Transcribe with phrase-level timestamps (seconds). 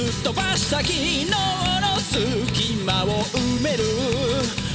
[0.00, 3.84] すっ飛ばした昨日の隙間を埋める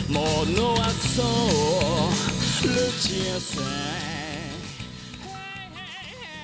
[0.07, 3.61] ものはそうルチアさ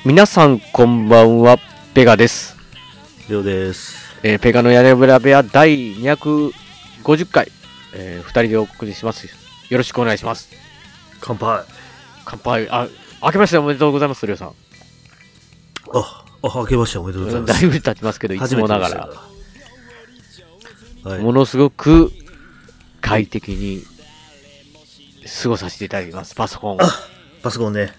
[0.03, 1.59] 皆さんこんばんは、
[1.93, 2.57] ペガです。
[3.29, 4.17] りょうです。
[4.23, 7.51] えーペガの屋根裏部屋第250回、
[7.93, 9.27] えー、二人でお送りします。
[9.69, 10.49] よろしくお願いします。
[11.19, 11.63] 乾杯。
[12.25, 12.67] 乾杯。
[12.71, 12.87] あ、
[13.21, 14.55] 明けましておめでとうございます、りょうさん。
[15.93, 17.61] あ、あ、明けましておめでとうございます。
[17.61, 19.09] だいぶ経ちますけど、いつもながら。
[21.03, 21.19] はい。
[21.19, 22.11] ものすごく
[23.01, 23.83] 快適に
[25.43, 26.35] 過ごさせていただきます。
[26.35, 26.79] パソコンを。
[27.41, 27.93] パソコンね。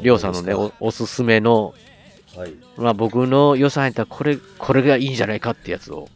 [0.00, 1.74] りょうさんのねお、おすすめの、
[2.36, 2.54] はい。
[2.76, 6.08] まあ僕の予算やったらこれ、これがいいんじゃないかってやつを、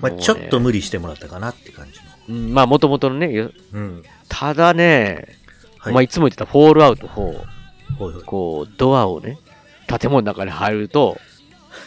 [0.00, 2.04] まあ、ちょっと無理してもらったかなって感じの。
[2.28, 4.02] うんまあ元々のね、ようん。
[4.28, 5.36] ただね、
[5.78, 5.94] はい。
[5.94, 7.42] まあいつも言ってたフォールアウト4、
[7.98, 9.38] ほいほいこう、ドアをね、
[9.86, 11.18] 建物の中に入ると、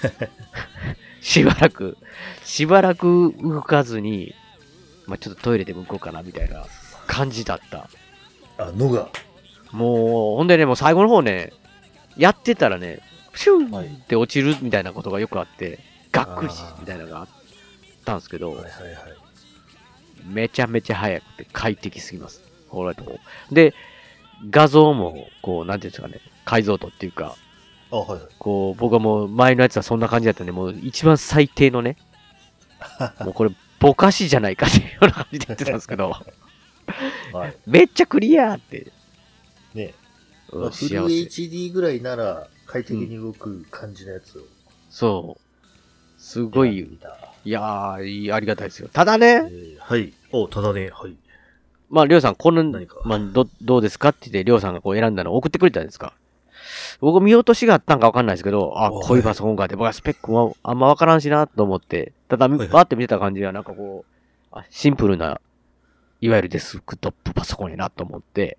[1.22, 1.98] しばらく、
[2.44, 4.34] しばらく動かずに、
[5.06, 6.66] まあちょっとトイレでも行こうかなみたいな
[7.08, 7.90] 感じだった。
[8.58, 9.10] あ、のが。
[9.72, 11.52] もう、ほんでね、もう最後の方ね、
[12.18, 13.00] やってたらね、
[13.32, 15.80] プシュはいーって落ちるみたいなことがよくあって、
[16.12, 17.28] がっくりしみたいなのがあっ
[18.06, 18.94] たんですけど、はいはいはい。
[20.26, 22.42] めちゃめちゃ速くて快適すぎます。
[22.70, 23.74] フォールアウト4で、
[24.50, 27.36] 画像も、こう、なんていうんですかね、解像度っていうか、
[27.92, 28.30] あ、はいはい。
[28.40, 31.98] こう、僕はもう前のやつはそんな感じだったんで、もう一番最低のね、
[33.22, 36.16] もうこれ、ぼかしじゃないかっていうような感じでやってたんですけど、
[37.34, 37.56] はい。
[37.66, 38.92] めっちゃクリアーって、
[39.74, 39.94] ね、
[40.52, 41.06] うんまあ、フル。
[41.06, 44.42] HD ぐらいなら快適に動く感じのやつを。
[44.90, 46.22] そう。
[46.22, 46.78] すごい。
[47.46, 48.90] いやー、ありがたいですよ。
[48.92, 50.14] ただえね、ーはい。
[50.32, 51.16] お、ただね、はい。
[51.94, 56.14] まあ、りょうさん、この何か、まあ、ど、どうですかって言って、りょうさんがこう選んだのを送ってくれたんですか。
[57.00, 64.12] 僕見落としがあったんかわかんないですけど、あ、おこういうパソコンかって、僕はスペックもあんまわからんしなと思って、ただ、バーって見てた感じは、なんかこう、
[64.52, 65.40] あシンプルな、
[66.20, 68.58] いわゆるデスクトップパソコンやなと思って、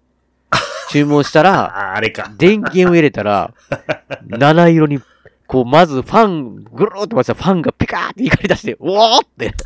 [0.90, 2.32] 注文したら、 あ、あれか。
[2.38, 3.52] 電源を入れたら、
[4.26, 5.00] 七色に、
[5.48, 9.52] こう、まずファン、ぐるーって回したらファンがピカーって光り出して、うおーって。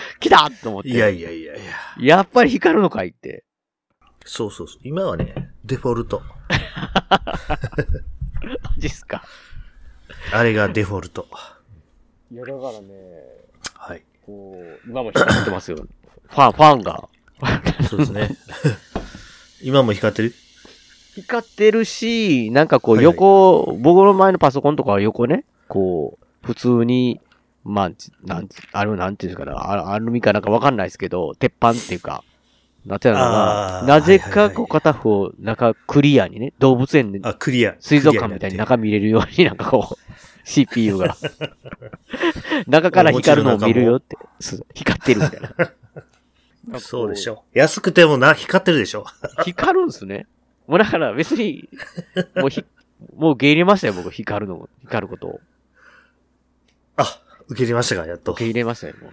[0.20, 0.88] 来たと思って。
[0.88, 1.58] いやいやいやい
[1.98, 2.16] や。
[2.16, 3.44] やっぱり光るのかいって。
[4.24, 4.78] そうそうそう。
[4.82, 6.22] 今はね、デフォルト。
[6.48, 6.58] マ
[8.78, 9.24] ジっすか。
[10.32, 11.26] あれがデフォルト。
[12.30, 12.88] いや、だからね、
[13.74, 14.02] はい。
[14.26, 15.78] こう、今も光ってますよ。
[16.28, 17.08] ファン、ファンが。
[17.88, 18.36] そうですね。
[19.62, 20.34] 今も光ってる？
[21.14, 27.20] 光ってるし、なんかこうはいはい横、僕の前のパソコンとかは横ね、こう、普通に、
[27.64, 32.24] まあ、ちなんつ、あれなんていうんですかね、あアルミかなんかわかんないですけど、鉄板っていうか、
[32.86, 37.76] なってたのなぜかこう片方、中クリアにね、動物園であ、クリア。
[37.80, 39.96] 水族館みたいに中見れるようになんかこう、
[40.44, 41.16] CPU が。
[42.66, 44.16] 中から光るのを見るよって。
[44.74, 46.78] 光ってるみたいな。
[46.80, 47.44] そうでしょ。
[47.52, 49.04] 安くてもな、光ってるでしょ。
[49.44, 50.26] 光るんすね。
[50.66, 51.68] もうだから別に、
[52.36, 52.64] もうひ、
[53.16, 55.40] もう受け入れましたよ、僕、光るのも、光ることを。
[57.48, 58.44] あ、受け入れましたか、やっと受け。
[58.44, 59.12] 入れましたよ、もう。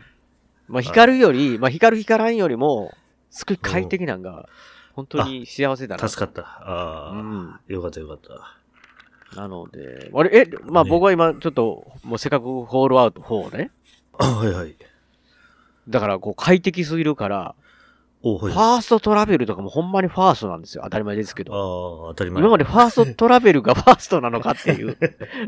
[0.67, 2.93] まあ、光るより、まあ、光る光らんよりも、
[3.29, 4.47] すごい快適なんが、
[4.93, 6.07] 本当に幸せだな。
[6.07, 6.41] 助かった。
[6.41, 7.59] ああ、うん。
[7.67, 9.39] よかったよかった。
[9.39, 13.71] なので、あれ、え、まあね僕は今、ちょっと、もうせっかくホールアウト4ね。
[14.17, 14.75] あ、はいはい。
[15.89, 17.55] だから、こう、快適すぎるから。
[18.25, 20.81] ファーストトラベルとかもほんまにファーストなんですよ。
[20.83, 22.07] 当たり前ですけあど。
[22.09, 22.41] あ、当たり前。
[22.41, 24.97] 今までファーストトラベルがファーストなのかっていう。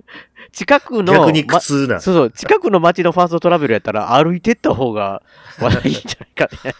[0.54, 2.00] 近くの、逆に苦痛な。
[2.00, 5.24] そうそう、近くの街のファーストトラベルやったら歩いてった方が
[5.60, 6.74] まだいいんじゃないかみたい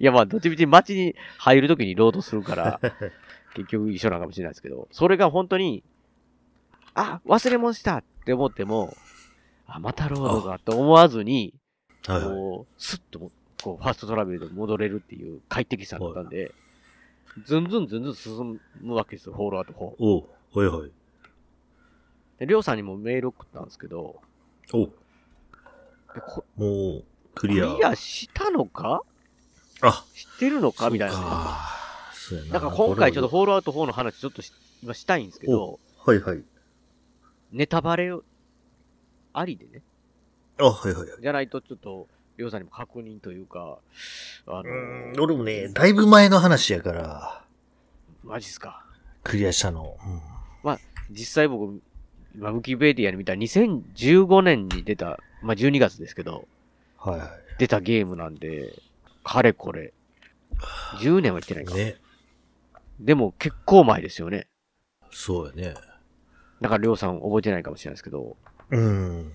[0.00, 2.80] や、まあ、どっちみち街に入るときにロードするから、
[3.54, 5.82] 結局一緒なのかもしれないですけど、それが本当に、
[6.94, 8.96] あ、忘れ物したって思っても、
[9.66, 11.54] あ、またロードがと思わずに、
[12.06, 12.28] はいはい。
[12.28, 13.30] こう、スッとも、
[13.62, 16.52] こう、ファーストトラベルで戻れるっていう快適さだったんで、
[17.44, 19.76] ずんずんずんずん進むわけですよ、ホールアウト4。
[19.98, 20.90] おう、はいはい。
[22.38, 24.20] で、りょうさんにもメール送ったんですけど、
[24.72, 24.92] おう、
[26.56, 27.66] もう、ククリア。
[27.66, 29.02] リアしたのか？
[29.80, 30.90] あ、知ってるのか？
[30.90, 31.22] みたいなね。
[32.12, 32.52] そうやな。
[32.54, 34.52] だから今回ちょっとホールアウト4の話ちょっとし
[34.82, 36.42] 今したいんですけど、はいはい。
[37.52, 38.12] ネタバレ
[39.32, 39.82] ありでね。
[40.58, 41.22] あ、はいはいはい。
[41.22, 42.08] じゃないとちょっと、
[42.38, 43.78] りょうさんにも確認というか、
[44.46, 47.44] あの、うーん、俺もね、だいぶ前の話やから、
[48.22, 48.84] マジっすか。
[49.24, 49.96] クリアしたの。
[51.10, 51.80] 実際僕、
[52.34, 56.46] 今、ウィキペディアに見たら2015年に出た、まあ、12月ですけど、
[57.04, 57.12] うん。
[57.12, 58.72] はいは出たゲームなんで、
[59.24, 59.92] かれこれ、
[61.00, 61.66] 10年は言ってないい。
[61.66, 61.74] か。
[61.74, 61.96] ね。
[63.00, 64.46] でも結構前ですよね。
[65.10, 65.74] そうやね。
[66.60, 68.36] だからりょうさん覚えてないかもしれないですけど、
[68.70, 69.32] うん。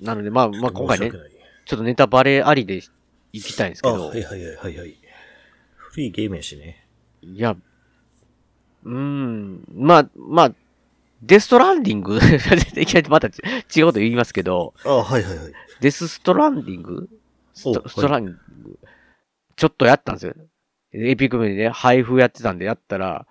[0.00, 2.82] なのでまあ、まあ今回ねちょっとネタバレありで
[3.32, 4.96] 行きたいんですけあ、ど、はいはいはいはいはい。
[5.76, 6.86] フリーゲームやしね。
[7.22, 7.56] いや、
[8.84, 10.52] うーん、まあ、まあ、
[11.22, 12.18] デストランディング。
[12.76, 13.30] いきなりまた違
[13.82, 15.52] うこと言いますけど、あ、はいはいはい。
[15.80, 17.08] デスストランディング？
[17.54, 18.78] スおトストランディング、
[19.56, 20.34] ちょっとやったんですよ。
[20.92, 23.26] エピックメでね、配布やってたんでやったら、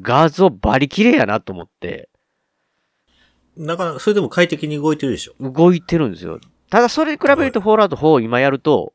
[0.00, 2.08] 画像バリ綺麗やなと思って、
[3.56, 5.34] なかなか、それでも快適に動いてるでしょ。
[5.40, 6.40] 動いてるんですよ。
[6.70, 8.92] ただそれに比べるとフォールアウト4を今やると、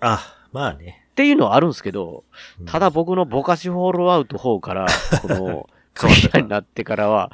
[0.00, 1.06] あ、まあね。
[1.10, 2.24] っていうのはあるんですけど、
[2.60, 4.86] うんただ、僕のボカシフォールアウト4から、
[5.20, 7.30] この、クリアになってからは、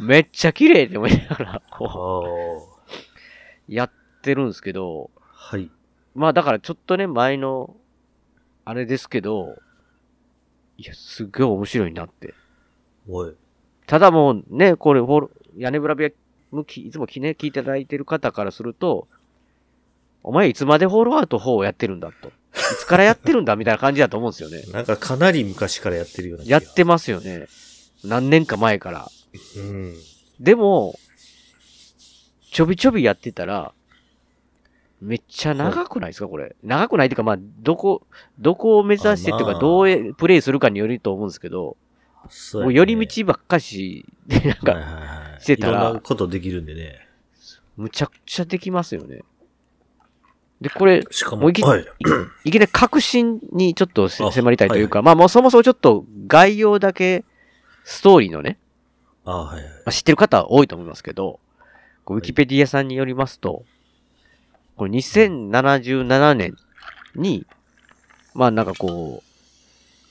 [0.00, 2.24] めっちゃ綺麗って思いながら、あこ
[2.66, 2.88] あ。
[2.88, 3.90] う、やっ
[4.22, 5.70] てるんですけど、はい。
[6.14, 7.76] まあだからちょっとね、前の、
[8.64, 9.56] あれですけど、
[10.78, 12.34] いや、すっごい面白いなって。
[13.08, 13.34] おい。
[13.86, 16.10] ただもうね、これ、フォール屋根ブラビア
[16.52, 19.08] 向き、いつもきね、聞いていただいてる方からすると、
[20.22, 22.28] お前いつまでホールアウト4をやってるんだと。
[22.28, 22.30] い
[22.78, 24.62] つからやってるんだみたいな感じだと思うんですよね。
[24.72, 27.46] なんかかなり昔からやってるような気がやってますよね。
[28.04, 29.10] 何年か前から。
[29.56, 29.94] うん。
[30.40, 30.98] でも、
[32.50, 33.72] ちょびちょびやってたら、
[35.00, 36.56] めっちゃ長くないですかこれ。
[36.62, 38.02] 長くないっていうか、まあ、どこ、
[38.38, 41.76] どこを目指してっていうか、あまあどうえプレイするかによると思うんですけど、
[42.28, 45.17] そうやねもう寄り道ばっかし、でなんはいか、はいはい。
[45.40, 47.06] してたらいろんなことできるんでね。
[47.76, 49.22] むちゃくちゃできますよね。
[50.60, 51.86] で、これ、しかも、もういきはい。
[52.44, 57.24] い きなり革新にちょっと迫りたいというか、まあもうそもそもちょっと概要だけ、
[57.84, 58.58] ストーリーのね、
[59.24, 59.64] あはいはい。
[59.64, 61.38] まあ、知ってる方は多いと思いますけど、
[62.06, 63.64] ウィキペディアさんによりますと、
[64.76, 66.56] これ2077年
[67.14, 67.46] に、
[68.34, 69.22] まあなんかこ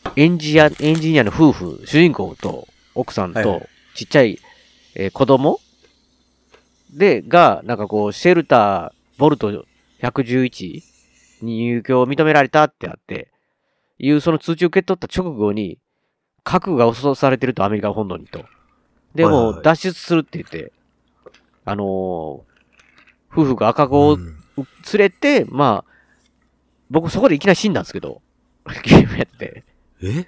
[0.06, 4.40] う、エンジニア、エンジニアの夫婦、主人公と奥さんはいはとちっちゃい、
[5.00, 5.60] えー子供？
[6.90, 9.66] で、が、なんかこう、シェルター、ボルト
[10.02, 10.82] 111
[11.44, 13.30] に入居を認められたってあって、
[14.00, 15.78] いうその通知を受け取った直後に、
[16.44, 18.46] 核が襲されてるとアメリカ本土にと。
[19.14, 20.72] で、もう脱出するって言って、
[21.64, 22.48] あのー
[23.30, 24.36] 夫婦が赤子をうん。
[24.58, 24.66] 連
[24.98, 25.92] れて、まあ、
[26.90, 28.24] 僕そこでいきなり死んだんですけど、
[28.84, 29.64] ゲームやって、
[30.02, 30.26] え？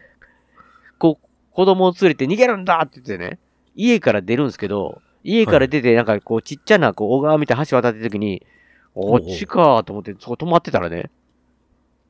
[0.99, 3.39] こう、子供を連れて逃げるんだって言ってね、
[3.75, 8.45] 家から出るんですけど、家から出て、なんかこう、ちっちゃな、こう、小川みたいな橋渡ってる時に、
[8.93, 11.09] こっちかと思って、そこ止まってたらね、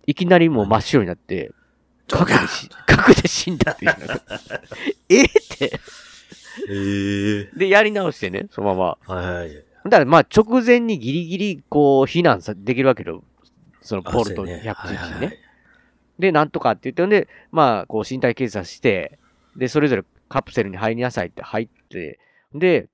[0.05, 1.51] いきなりもう真っ白になって、
[2.07, 3.93] 核でし、核で死んだっていう。
[5.09, 5.79] えって。
[6.69, 9.15] ええで、やり直してね、そのまま。
[9.15, 9.53] はいはい。
[9.85, 13.23] だからまあ直前にギリギリこう避難さできるわけよ。
[13.81, 15.37] そのあポルトそうやね111はいはいはいにね。
[16.19, 19.19] で、なんとかって言ってんで、まあこう身体検査して、
[19.55, 22.19] で、それぞれカプセルに入りなさいって入って、
[22.53, 22.87] で、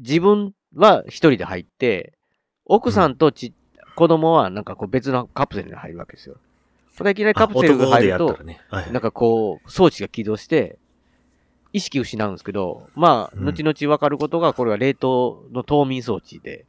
[0.00, 2.12] 自分は一人で入って、
[2.64, 3.54] 奥さんとち、
[3.96, 6.36] 子供はなんかこう別のカプセルに入るわけですよ。
[6.96, 8.60] これいきなりカプセルが入るとね。
[8.68, 8.92] はいはい。
[8.92, 10.78] なんかこう、装置が起動して、
[11.72, 16.66] 意識失うんですけど、まあ、うん後々わかることが、これは冷凍の冬眠装置で、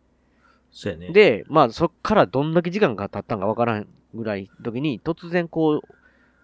[0.71, 5.95] そうやね。、で、まあ、そっからどんだけ時間が経ったんかわからんぐらいの時に、突然こう、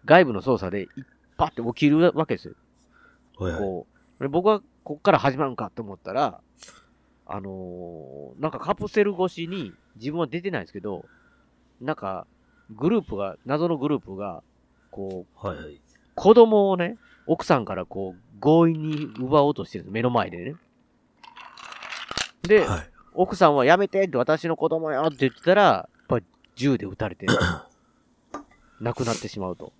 [0.06, 0.88] 外部の操作で、
[1.38, 2.54] パッて起きるわけですよ。
[3.38, 3.62] はいはい。
[3.62, 3.88] こ
[4.20, 4.24] う。
[4.24, 6.42] で僕は、こっから始まるんかと思ったら、
[7.28, 11.06] あのーなんかカプセル越しに、自分は出てないんですけど、
[11.82, 12.28] なんか、
[12.70, 14.44] グループが、謎のグループが、
[14.92, 15.82] こう、はいはい。
[16.14, 19.86] 子供をね、奥さんからこう、強引に奪おうとしてる。
[19.90, 20.56] 目の前でね。
[22.44, 22.90] で、はい。
[23.14, 26.26] 奥さんはやめてって私の子供よって言ってたら、やっぱり
[26.56, 27.26] 銃で撃たれて、
[28.80, 29.74] 亡くなってしまうと。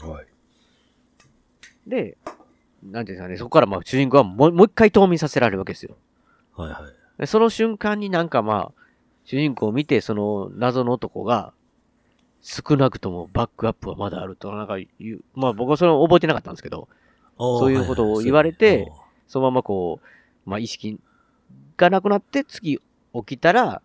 [0.00, 0.26] はい。
[1.86, 2.16] で、
[2.82, 5.96] なんていうんですかね、そこからまあ主人公はもうもう一回冬眠させられるわけですよ。
[6.56, 6.82] はいはい。
[7.18, 8.82] でその瞬間になんかまあ、
[9.24, 11.52] 主人公を見て、その謎の男が、
[12.42, 16.88] 少なくともバックアップはまだあると、なんか言う、まあ僕はそれを覚えてなかったんですけど、
[17.36, 18.90] そういうことを言われて
[19.30, 20.98] そのままこう、まあ、意識
[21.76, 22.80] がなくなって、次
[23.14, 23.80] 起きたら、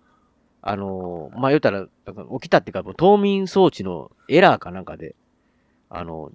[0.63, 1.89] あのーまあ、言ったら、起
[2.41, 5.15] きたっていうか、冬眠装置のエラーかなんかで、
[5.91, 6.31] あの、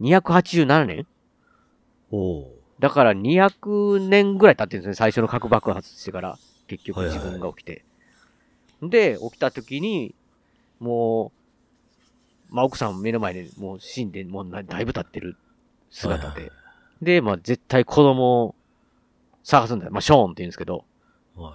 [0.00, 1.06] 2287年？
[2.10, 6.38] おーだから200年ぐらい経ってるんですね、最初の核爆発してから、
[6.68, 7.84] 結局自はいはい分が起きて。
[8.82, 10.14] で、起きた時に、
[10.78, 11.32] も
[12.50, 15.36] う、まあ奥さん目の前でもう死んで、もうなだいぶ経ってる
[15.90, 16.42] 姿で。
[16.42, 16.50] はい
[17.02, 18.54] で、まあ絶対子供を
[19.44, 19.92] 探すんだよ。
[19.92, 20.84] まあショーンって言うんですけど。
[21.36, 21.52] は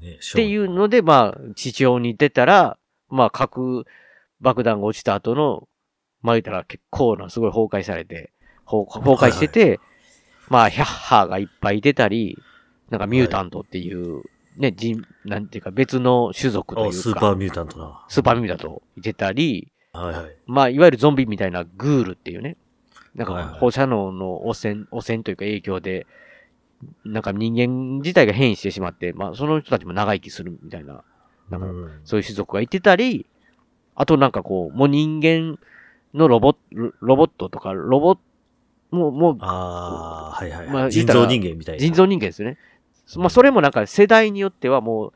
[0.00, 0.04] い。
[0.04, 0.12] ね、。
[0.16, 2.76] っていううので、まあ、地上に出たら、
[3.08, 3.86] まあ、核
[4.40, 5.68] 爆弾が落ちた後の、
[6.22, 8.32] まあ言ったら結構なすごい崩壊されて、
[8.66, 9.80] 崩崩壊してて、
[10.48, 12.38] まあ、ヒャッハーがいっぱい出たり、
[12.90, 14.22] なんかミュータントっていう、
[14.56, 18.04] ね、人、なんていうか別の種族というか、あスーパーミュータントな。
[18.08, 20.36] スーパーミュータント出たり、はいはい。
[20.46, 22.56] まあ、いわゆるゾンビみたいなグールっていうね、
[23.14, 26.06] なんはいはいか放射能の汚染、汚染というか影響で、
[27.04, 31.02] なんか人間自体が変異してしまって、まあ、その人たちも長生きするみたいな、
[31.48, 33.26] なんかうんそういう種族がいてたり、
[33.94, 35.58] あとなんかこう、もう人間
[36.14, 38.18] のロボロロボットとか、ロボ
[38.90, 41.80] もう、もう、ああ、はいはい、まあ人造人間みたいな。
[41.80, 42.58] 人造人間ですよね。
[43.16, 45.12] まあ、それもなんか世代によってはもう、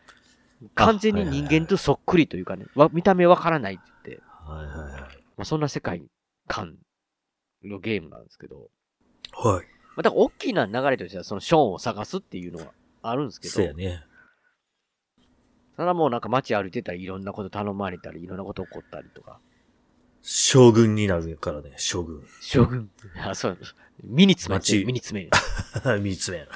[0.75, 5.01] 完全に人間とそっくりというかね、わ見た目わからないって言って、はいはいはい。
[5.01, 6.03] まあ、そんな世界
[6.49, 6.77] 観
[7.63, 8.71] のゲームなんですけど、
[9.33, 9.67] はい。
[9.97, 12.73] まあ、だから大きな流れとしては、そのショーンを探すっていうのは
[13.03, 14.05] あるんですけど、そうやね。
[15.77, 19.39] ただもうなんか街歩いてたらいろんなこと頼まれたり、いろんなこと起こったりとか、
[20.29, 22.21] 将軍になるからね、将軍。
[22.41, 22.91] 将軍、
[23.25, 23.59] あ、そう、
[24.03, 25.31] 身に詰めて、街身に詰め。
[26.03, 26.49] 三つ目。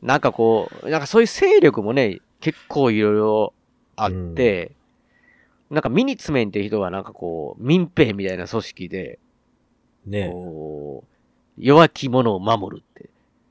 [0.00, 3.52] なんかこう、なんかそういう勢力もね、結構いろいろ
[3.96, 4.76] あって、
[5.70, 9.18] なんかミニツメンって人はなんかこう、民兵みたいな組織で、
[10.06, 10.32] ね。
[11.58, 13.10] 弱き者を守るって。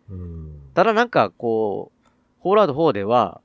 [0.09, 0.61] うん。
[0.73, 3.41] ただなんかこう、ホーラード4では、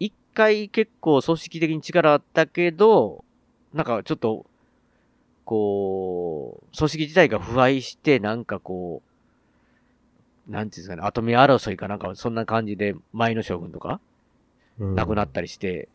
[0.00, 3.24] 一回結構組織的に力あったけど、
[3.72, 4.49] なんかちょっと、
[5.50, 9.02] こう、組織自体が腐敗して、なんかこ
[10.48, 13.98] う、なんていうんですかね、後目争いかなんかそんな感じで前の将軍とか
[14.78, 15.88] 亡くなったりして、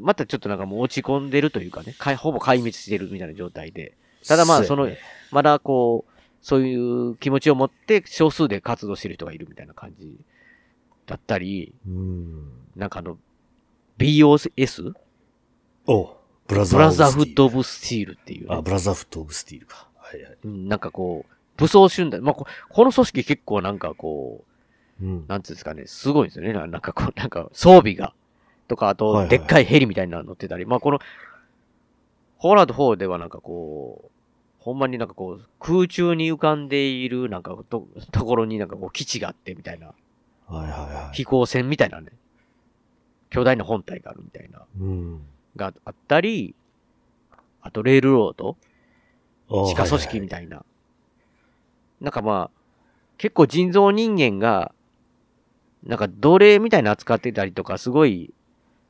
[0.00, 3.92] またちょっとなんかもう落ち込んでるというかね、かいほぼ壊滅してるみたいな状態で、
[4.26, 4.98] ただまあそうやね
[5.32, 10.16] まだこう、そういう気持ちを持って少数で活動してる人がいるみたいな感じ
[11.04, 12.48] だったり、うん。
[12.74, 13.18] なんかあの、
[13.98, 14.94] BOS?
[15.86, 16.17] お
[16.48, 19.86] ブラザブラザーフット・オブ・スチールっていう、ねあ、ブラザーフットオブスティールか。
[19.96, 20.36] はいはい。
[20.44, 24.44] うんなんかこう、武装集団、まあこ、この組織結構なんかこ
[25.00, 25.24] う、うん。
[25.28, 26.52] なんていうんですかね、すごいんですよね。
[26.52, 28.14] ななんかこう、なんか装備が、
[28.66, 31.00] とか、あと、はいはいでっかいヘリみたいなの乗ってたり、まあこの、
[32.38, 34.10] ホーラード4ではなんかこう、
[34.58, 39.92] ほんまになんかこう、空中に浮かんでいるなんかと、ところになんかこう基地があってみたいな、
[40.46, 41.16] はいはいはい。
[41.16, 42.10] 飛行船みたいなね、
[43.30, 45.20] 巨大な本体があるみたいな、うん。
[45.56, 46.54] があったり、
[47.60, 48.56] あとレールロード
[49.50, 50.64] あ地下組織みたたいな。
[52.00, 52.58] なんかまあ、
[53.16, 54.72] 結構人造人間が、
[55.84, 58.32] なんか奴隷みたいな扱ってたりとか、すごい、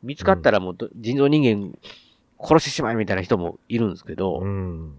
[0.02, 1.76] 見つかったらもうど、人造人間
[2.38, 4.94] 殺してしまえみたいな人もいるんですけど、うん。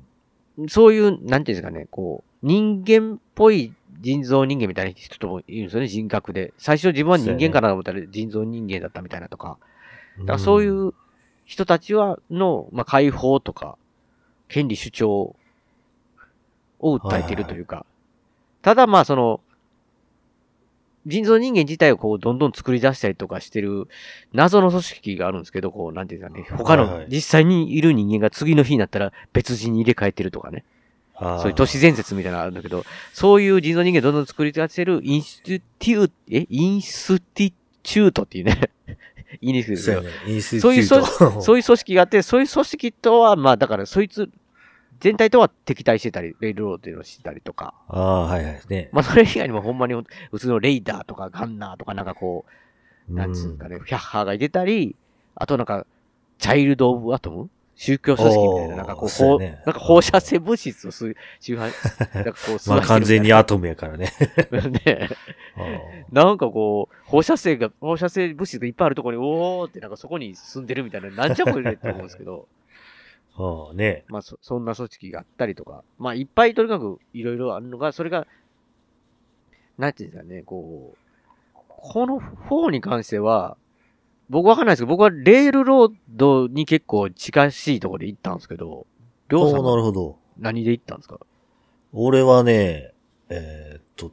[0.67, 6.53] そういう、なんていうんですかね、こう、人間っぽい人造人間みたいな人もいるんですよね、人格で。
[6.57, 9.57] 最初自分は人間かなと思ったら人造人間だったみたいなとか。
[10.19, 10.93] だからそういう
[11.49, 13.75] 人たちは、の、まあ、解放とか、
[14.49, 15.35] 権利主張
[16.79, 17.87] を訴えているというか、
[18.61, 19.41] ただまあその、
[21.07, 23.87] 人造人間自体をこう、どんどん作り出したりとかしてる
[24.31, 30.63] 謎の組織があるんですけど、こう、なんていうかね、他の実際にいる人間が次の日になったら別人に入れ替えてるとかね、
[31.19, 36.45] そういう都市伝説みたいなのあるんだけど、そういう人造人間どんどん作り出してるインスティテュー、え？
[36.47, 38.69] インスティチュートっていうね、
[39.41, 40.03] 言いにくいですけど
[40.61, 40.83] そういう
[41.41, 44.29] そういう組織があって、そういう組織とは、まあだからそいつ、
[44.99, 48.61] 全体とは敵対してたり、レイルローっていうのをしてたりとか、ああ、はいはい。
[48.67, 48.89] ね。
[48.91, 49.93] まあそれ以外にもほんまに
[50.31, 52.45] 普通のレイダーとかガンナーとかなんかこ
[53.09, 54.95] う、なんつうんかね、フィャッハーが出たり、
[55.35, 55.85] あとなんか、
[56.37, 59.61] チャイルド・オブ・アトム宗教組織みたいな、なんかこう、ほうね。
[59.65, 61.61] なんか放射性物質を吸い、周波、
[62.13, 64.11] なんかこう、吸 まあ完全にアトムやからね。
[64.85, 65.09] ね。
[66.11, 72.49] なんかこう、放射性が、放射性物質がいっぱいあるところに、おーってなんかそこに住んでるみたいな、なんじゃこれって思うんですけど、
[73.39, 74.03] ああ、ね。
[74.09, 78.27] まあそ、そんな組織があったりとか、まあいっぱいとにかくいろいろあるのが、それが、
[79.77, 80.97] なんていうんですかね、こう、
[81.65, 83.55] この4に関しては、
[84.29, 88.85] 僕わかんないですけど、僕はレールロードに結構近しいところで行ったんですけど、
[89.29, 90.17] りょうさんなはるほど。
[90.37, 91.19] 何で行ったんですか？
[91.93, 92.93] 俺はね、
[93.29, 94.11] えーっと、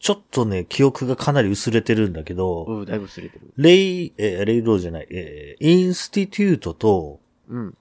[0.00, 3.52] ちょっとね、記憶がかなり薄れてるんだけど、うん、だいぶ忘れてる。
[3.56, 7.76] レイ、えーレイローじゃない、えーインスティテュートとうん。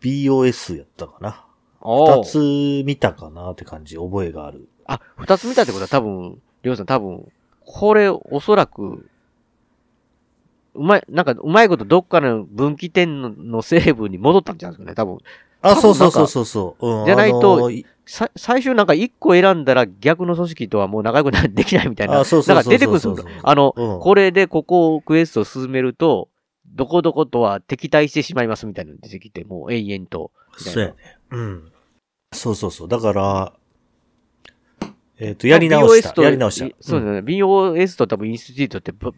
[0.00, 1.44] BOS やったかな。
[1.80, 4.68] あ二つ見たかなって感じ、覚えがある。
[4.86, 7.32] あ、二つ見たってことは多分、りょうさん多分、
[7.66, 9.08] これおそらく、
[10.74, 15.18] うまい、なんかうまいことどっかの分岐点のの成分に戻ったんじゃないですかね、多分。
[15.62, 16.86] あ、そうそうそうそうそう。
[16.86, 22.20] うんじゃないとあのいさ最初なんか一個選んだら逆の組織とはもう仲良くなできないみたいな。
[22.20, 23.16] あそうそうそうそう出てくるんですよ。
[23.42, 26.28] あの、うんこれでここをクエストを進めると、
[26.66, 30.32] どこどことは敵対してしまいますみたいなのが出てきて、もう永遠と。
[30.56, 30.94] そうやね。
[31.30, 31.72] うん。
[32.32, 32.88] そうそうそう。
[32.88, 33.52] だから、
[35.18, 36.10] えっ、と、やり直した。
[36.10, 36.76] BOS とやり直した。
[36.80, 37.18] そうですね。
[37.20, 39.12] BOS と多分インスティテュートってぶ、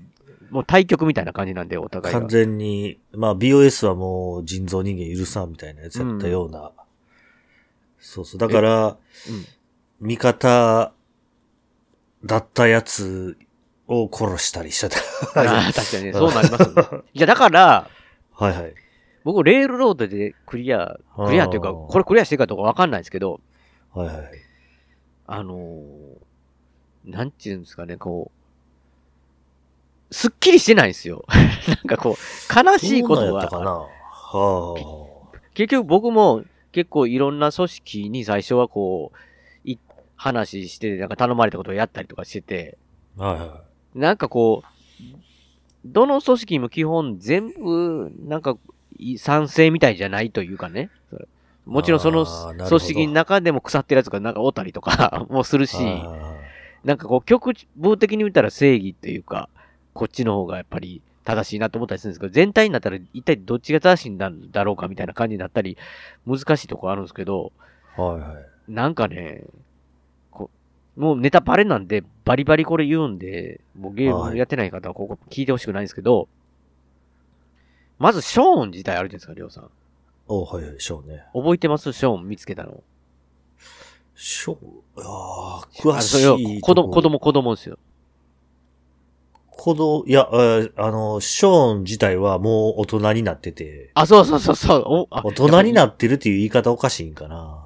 [0.50, 2.20] もう対局みたいな感じなんで、お互いが。
[2.20, 6.72] 完全に、まあ BOS はもう人造人間許さんみたいなやつやったような。
[7.98, 8.40] そうそう。
[8.40, 8.86] だから、
[9.28, 9.46] うん
[10.00, 10.92] 味方
[12.24, 13.38] だったやつ
[13.88, 14.98] を殺したりしてた。
[15.40, 17.04] ああ、確かにね、そうなりますよね。
[17.14, 17.88] いや、だから、
[18.32, 18.74] はいはい。
[19.24, 23.40] 僕、レールロードでクリア、クリアというか、これクリアしてるかどうかわかんないですけど、
[23.92, 24.18] はいはい。
[25.26, 28.35] あのー、なんていうんですかね、こう、
[30.10, 31.24] すっきりしてないんですよ。
[31.68, 33.70] なんかこう、悲しいことは、どうなんやったかな。
[33.72, 35.16] は
[35.54, 39.18] 結局僕も結構いろんな組織に最初はこう、
[39.64, 39.78] い
[40.16, 42.78] 話して、なんか頼まれたことをやったりとかしてて、
[43.18, 43.24] あ。
[43.24, 43.60] はいは
[43.94, 44.66] なんかこう、
[45.86, 48.58] どの組織も基本全部、なんか、
[48.98, 50.90] い賛成みたいじゃないというかね。
[51.66, 52.24] もちろんその
[52.68, 56.36] 組織の中でも腐ってるやつがなんかおったりとか もするし、あ
[56.84, 59.48] なんかこう局部的に見たら正義っていうか、
[59.96, 65.76] こっちの方がやっぱり正しいなと思ったりするんですけど、全体になったら一体どっちが正しいんだだろうかみたいな感じになったり、
[66.26, 68.46] 難しいところあるんですけど、ーはいはい。
[68.68, 69.42] なんかね、
[70.30, 70.50] こ
[70.96, 76.28] もうネタバレなんで、バリバリこれ言うんで、もうゲームやってない方はここ聞いてほしくないんですけど、
[77.98, 79.70] まずショーン自体あるじゃないですか、りょうさん。
[80.28, 81.24] おはいはい、ショーね。
[81.32, 81.92] 覚えてます？
[81.92, 82.82] ショーン見つけたの。
[84.14, 84.56] ショー、
[85.02, 86.14] ああ、詳し
[86.56, 86.60] い。
[86.60, 87.02] 子供、子。
[87.02, 87.78] 供、子供ですよ。
[89.56, 95.08] 子供、いや、ああの、ショーン自体はもう大人になってて、あ、そうそうそうそう。
[95.10, 97.62] 大人になってるっていう言い方おかしいんかな。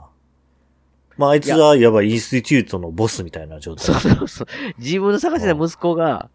[1.16, 4.00] まあ、あいつは、いわばインスティテュートのボスみたいな状態そう。
[4.00, 4.46] そうそう。
[4.78, 6.30] 自分の探してた息子が、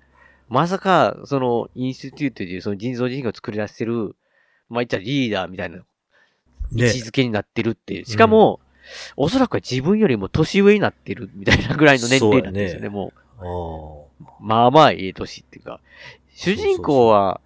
[0.50, 4.16] まさか、その、インスティテュートという、その人造人間を作り出してる、
[4.70, 5.78] まあ、言ったらリーダーみたいな
[6.72, 8.06] 位ね置づけになってるっていう。
[8.06, 8.60] しかも、
[9.16, 14.05] おそらくは自分よりも年上になってるみたいなぐらいの年齢なんですよね、そうもあう。
[14.40, 15.80] まあまあ、ええ年っていうか。
[16.34, 17.42] 主人公は、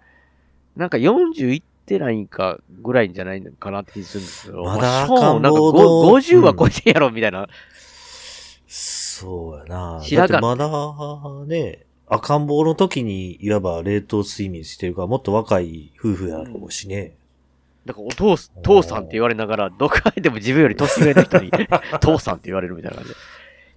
[0.76, 7.48] なんか40いってないかぐらいじゃないのかなって気するんですけど、まだなんか赤ん坊のご50は超えてんやろ、みたいな。
[8.66, 10.00] そうやな。
[10.02, 17.14] 白髪だってまだ、ね、赤ん坊の時に、いわば冷凍睡眠してるから、もっと若い夫婦やろうしね。
[17.84, 21.50] だからお父す、父さんって言われながら、どこかでも自分より年上の人に、
[22.00, 23.16] 父さんって言われるみたいな感じで。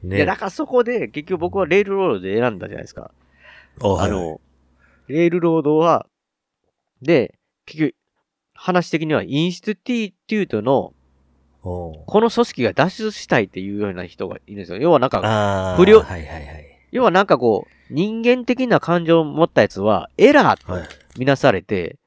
[0.04, 0.18] ね。
[0.18, 3.12] いや、だからそこで、結局僕はレールロードで選んだじゃないですか。
[3.82, 4.12] あはい
[5.08, 6.08] レールロードは、
[7.02, 7.36] で、
[7.66, 7.96] 結局、
[8.54, 10.94] 話的には、インスティテュートの、
[11.64, 14.80] うんこの組織が脱出したいっていうような人がいるんですよ。
[14.80, 16.80] 要はなんか、不良はいはいはい。
[16.92, 20.88] 要はなんかこう、人間的な感情を持ったやつは、エラーとはい。
[21.18, 21.98] みなされて、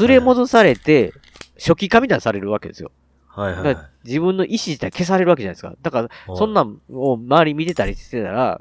[0.00, 1.12] 連れ戻されて、
[1.58, 2.90] 初期化みたいにされるわけですよ。
[3.34, 5.74] はいはい自分の意思自体消されるわけじゃないですか。
[5.80, 8.60] だから、そんなんを周り見てたりしてたら、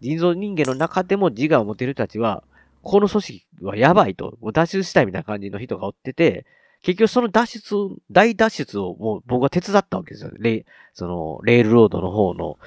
[0.00, 2.42] 人造人間の中でも自我を持てる人たちは、
[2.82, 6.44] この組織はやばいと、もう脱出したいみたいな感じの人がおってて、
[6.82, 7.74] 結局その脱出、
[8.10, 10.30] 大脱出をもう僕は手伝ったわけですよ。
[10.38, 12.58] レその、レールロードの方の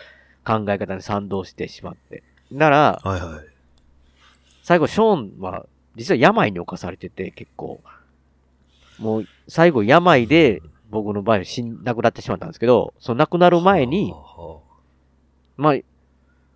[0.44, 2.24] 考え方に賛同してしまって。
[2.52, 3.46] なら、はいはい。
[4.64, 7.80] 最後ショーンは、実は病に侵されてて、結構。
[8.98, 14.60] もう、最後病で、僕の場合死ん、亡くなってしまったんですけど、その亡くなる前に、は
[15.58, 15.76] まあ、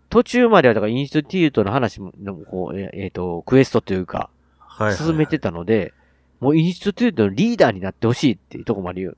[0.10, 2.14] 途中まではだからインスティテュートの話も、
[2.50, 4.30] こう、えっ、えーと、クエストというか、
[4.98, 5.94] 進めてたので、
[6.40, 9.18] もうインスティテュートのリーダーになってほしいっていうところまで言う、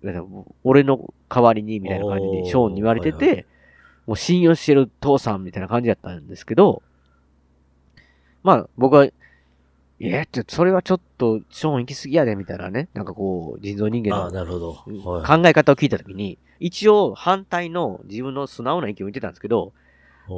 [0.63, 3.43] 俺の代わりにみたいな感じおーにショーンに言われてて、はいは
[4.05, 6.83] もう信用してる父さんみたいな感じだったんですけど、
[8.43, 9.07] まあ僕は、
[10.05, 12.89] えー、って、それはちょっと、ショーン行き過ぎやで、みたいなね。
[12.93, 14.73] なんかこう、人造人間ああ、のなるほど。
[14.73, 19.73] 考はいえ方を聞いたときに、一応反対の自分の素直な意見を言ってたんですけど、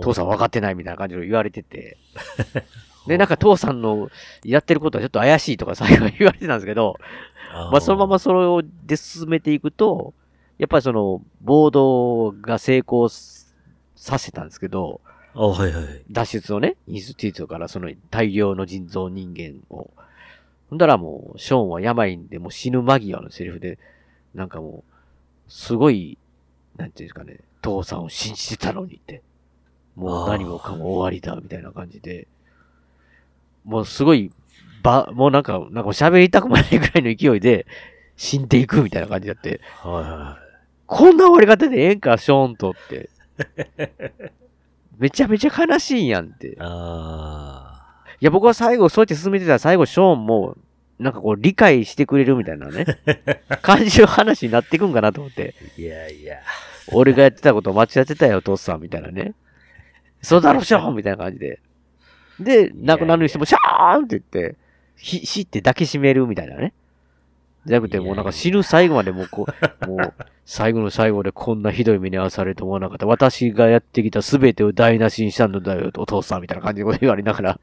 [0.01, 1.97] 父さん分かってないみたいな感じで言われてて、
[3.07, 4.09] で、なんか父さんの
[4.43, 6.97] やってることはちょっと怪しいとか最後言われてたんですけど、
[7.71, 10.13] まあそのままそれをで進めていくと、
[10.57, 15.01] やっぱりその、暴動が成功させたんですけど、
[15.35, 15.85] あ、はいはい。
[16.09, 19.91] 脱出をね、インスティートからその大量の人造人間を。
[20.69, 23.77] ほんだらもう、ショーンは病でもう死ぬ間際のセリフで、
[24.33, 26.17] なんかもう、すごい、
[26.77, 29.21] なんていうんですかね、父さんを信じてたのにって。
[29.95, 32.27] もう何もかも終わりだ、みたいな感じで、
[33.63, 34.31] もうすごい、
[34.81, 37.65] ば、もうなんか、なんか喋りたくもないぐらいの勢いで
[38.15, 40.39] 死んでいくみたいな感じだって、はいは
[40.85, 43.09] こんな終わり方でええんか、ショーンとって。
[44.97, 46.47] めちゃめちゃ悲しいんやんって。
[46.47, 46.55] いい。
[46.59, 47.75] あ
[48.25, 50.57] や、僕は最後、そうやって進めてたら、最後、ショーンも、
[50.99, 52.85] なんかこう、理解してくれるみたいなね、
[53.61, 55.53] 感じの話になっていくんかなと思って。
[55.77, 56.37] ーいやいや。
[56.91, 59.33] 俺がやってたこと間違ってたよ、お父さん、みたいなね。
[60.21, 61.59] そうだろ、ショーンみたいな感じで。
[62.39, 64.55] で、亡くなるにしても、シャーンって言って、
[64.95, 66.73] ひ、ひって抱きしめるみたいなね。
[67.65, 70.13] じゃなくて、もうなんか死ぬ最後までもうこう、 もう、
[70.45, 73.07] 最後の最後でこんなひどい目に遭わされると思わなかった。
[73.07, 77.59] 私がやってきた全てを台無しにしたのだよ、お父さん、みたいな感じで言われながら。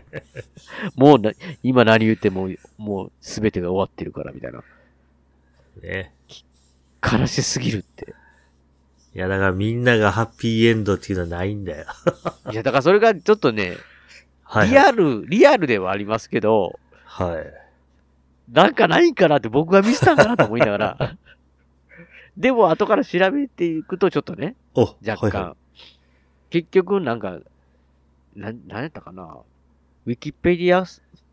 [0.96, 4.62] もうな、今何言っても、もう全てが終わってるから、みたいな。
[5.82, 6.12] ね。
[7.02, 8.14] 悲しすぎるって。
[9.14, 11.86] いや、だからみんながハッピーエンドっていうのはないんだよ。
[12.52, 13.78] いや、だからそれがちょっとね、
[14.42, 14.68] はい。
[14.68, 17.65] リアル、リアルではありますけど、はい。
[18.50, 21.16] なんかないんかなって僕がミスったんかなと思いながら。
[22.36, 25.38] でも後から調べていくとちょっとね、お、若干。
[25.38, 25.56] はいは
[26.50, 27.40] 結局なんか、
[28.34, 29.38] な、なんやったかな。
[30.04, 30.84] ウィキペディア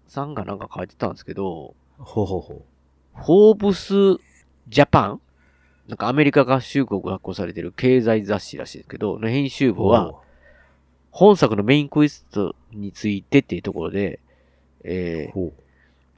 [0.07, 2.65] さんがなんか書いてたんですけど、い、ほうほうほ
[3.15, 3.93] フォーブス
[4.67, 5.21] ジャパン？
[5.87, 9.73] なんかアメリカ合衆国が発行されてる経済雑誌らしいですけど、の編集う。
[9.73, 10.13] 部は、
[11.11, 14.19] 本作のメインクエストについてっていうところで、
[14.83, 15.51] えー。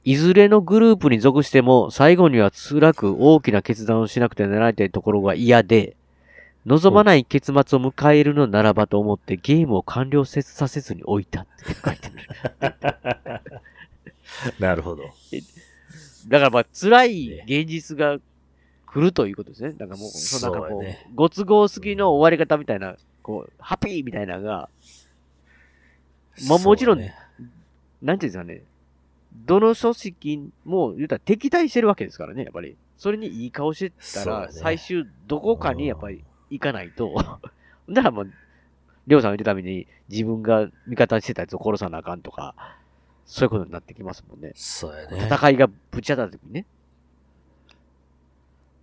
[0.06, 5.96] いずれのグループに属しても、最後には辛く大きな決断をしなくてはならないところが嫌で、
[6.64, 12.10] 望まない結末を迎えるのならばと思ってゲームを完了せさせずに置いたって書いて
[12.60, 13.42] ある。
[14.60, 15.02] なるほど。
[16.28, 18.18] だからまあ辛い現実が
[18.86, 19.72] 来るということですね。
[19.72, 24.68] だからもう、そのなんかこう、そうやねご都合すぎの終わり方みたいな、こう、ハッピーみたいなのが、
[26.48, 27.12] まあもちろんね
[28.02, 28.62] なんていうんですかね、
[29.44, 32.76] どの組織も言うたら敵対してるわけですからね、やっぱり。
[32.96, 37.14] それにいい顔してたら、最終どこかにやっぱり行かないと、
[37.88, 38.32] だからもう、
[39.06, 42.54] りょうさんが言ったために自分が味方にしてたやつを殺さなあかんとか、
[43.26, 44.52] そういうことになってきますもんね。
[44.54, 45.26] そうやね。
[45.26, 46.66] 戦いがぶち当たった時にね。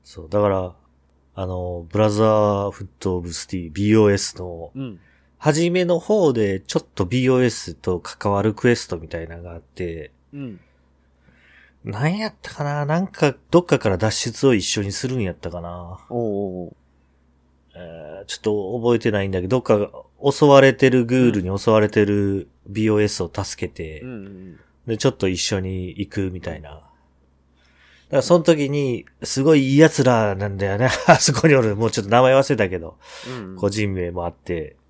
[0.03, 0.75] そう、だから、
[1.35, 4.99] あの、ブラザーフットオブスティ BOS の、うん。
[5.39, 10.59] 初めの方でちょっと BOS と関わるクエストみたいなのがあって、うん。
[11.83, 12.85] 何やったかな？
[12.85, 15.99] なんか、どっかから脱出を一緒にするんやったかな？
[16.09, 16.75] おうお
[17.75, 19.89] えーちょっと覚えてないんだけど、どっかが
[20.31, 26.69] 襲われてるグールに襲われてる BOS を助けて、うんうんで、ちょっと一緒に行くみたいな。
[26.69, 26.87] だか
[28.17, 30.89] らその時に、すごいいい奴らなんだよね。
[31.07, 33.49] あそこにおる、もうちょっと名前忘れたけど、うん。
[33.51, 34.82] うん個人名もあって、お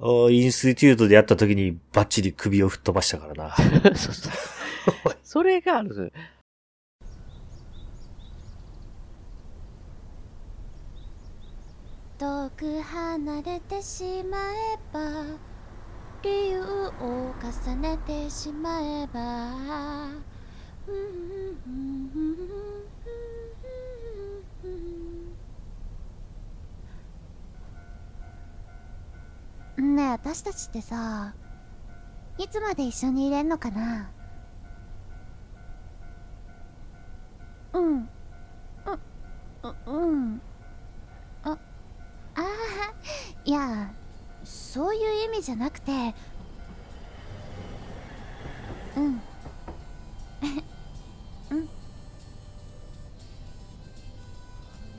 [0.00, 3.54] インスティテュートでやった時にバッチリ首を吹っ飛ばしたからな。
[3.94, 4.32] そうそう。
[5.22, 6.12] それがある。
[12.18, 15.24] 遠く離れてしまえば
[16.22, 20.10] 理由を重ねてしまえば
[29.76, 31.34] ねえ私たちってさ
[32.38, 34.10] いつまで一緒にいれんのかな？
[37.72, 38.00] うん。
[38.00, 38.08] う
[39.62, 40.42] ううん。
[41.44, 41.56] ああ
[42.36, 42.44] あ
[43.44, 43.90] いや
[44.44, 45.92] そういう意味じゃなくて
[48.96, 49.20] うん。
[51.50, 51.68] うん。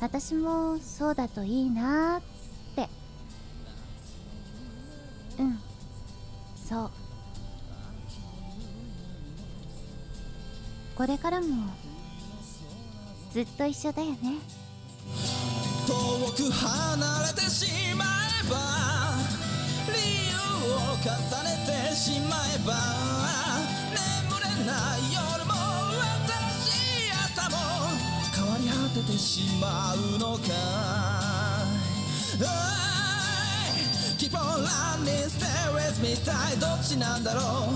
[0.02, 2.33] 私もそうだといいなって。
[5.40, 5.60] うん
[6.68, 6.92] そう。
[10.96, 11.48] これからも
[13.34, 14.18] ずっと一緒だよね。
[15.88, 15.94] 遠
[16.34, 17.66] く離れてし
[17.96, 18.56] まえば
[19.92, 19.94] 理
[20.30, 20.36] 由
[20.72, 21.04] を重
[21.44, 21.50] ね
[21.90, 22.74] てしまえば
[23.92, 24.00] 眠
[24.40, 25.52] れない夜も
[26.28, 27.58] 新しい朝も
[28.34, 30.44] 変わり果ててしまうのか。
[34.34, 37.74] い Keep on running stay with me 一体どっちなんだろう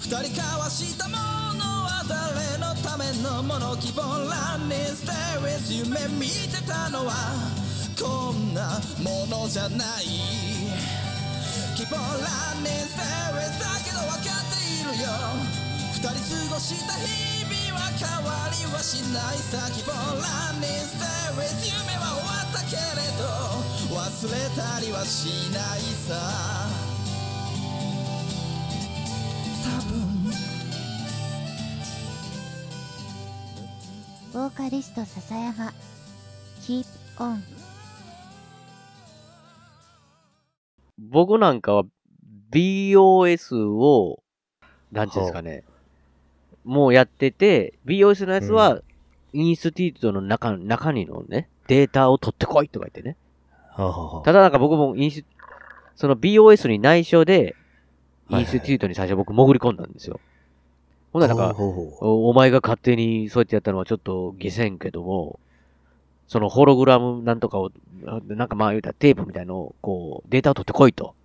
[0.00, 1.16] 二人交わしたも
[1.54, 7.14] のは誰のためのもの Keep on running stay with 夢見てたのは
[8.00, 10.04] こんなものじゃない
[11.76, 15.08] Keep on running stay with だけど分かっているよ
[15.94, 17.39] 二人過ごした日
[18.00, 26.14] 変わりはしないさ希望欄にステーリ夢は終わったけれど忘れたりはしないさ。
[29.64, 30.30] 多分。
[34.32, 35.72] ボーカリスト笹山。
[36.62, 36.86] Keep
[37.18, 37.40] on
[40.98, 41.84] 僕なんかは
[42.52, 44.22] BOS を、
[44.92, 45.64] なんていうんですかね、
[46.64, 48.82] もうやってて、BOS のやつは、
[49.32, 53.16] インスティートの中、中にのね、データを取ってこいとか言ってね。
[54.24, 55.24] ただなんか僕もインス、
[55.96, 60.20] その BOS に内緒で、はいインスティートに最初僕潜り込んだんですよ。
[61.12, 65.40] ほんならなんか、おお前が勝手にそうやってやったのはちょっと下せんけども、
[66.28, 67.72] そのホログラムなんとかを、
[68.06, 71.16] あなんかまあ言うたらテープみたいのを、こう、データを取ってこいと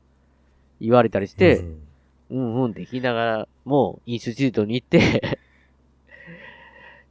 [0.81, 1.84] 言われたりして、うん
[2.29, 5.37] うんうんって言いながら、もうインスティートに行って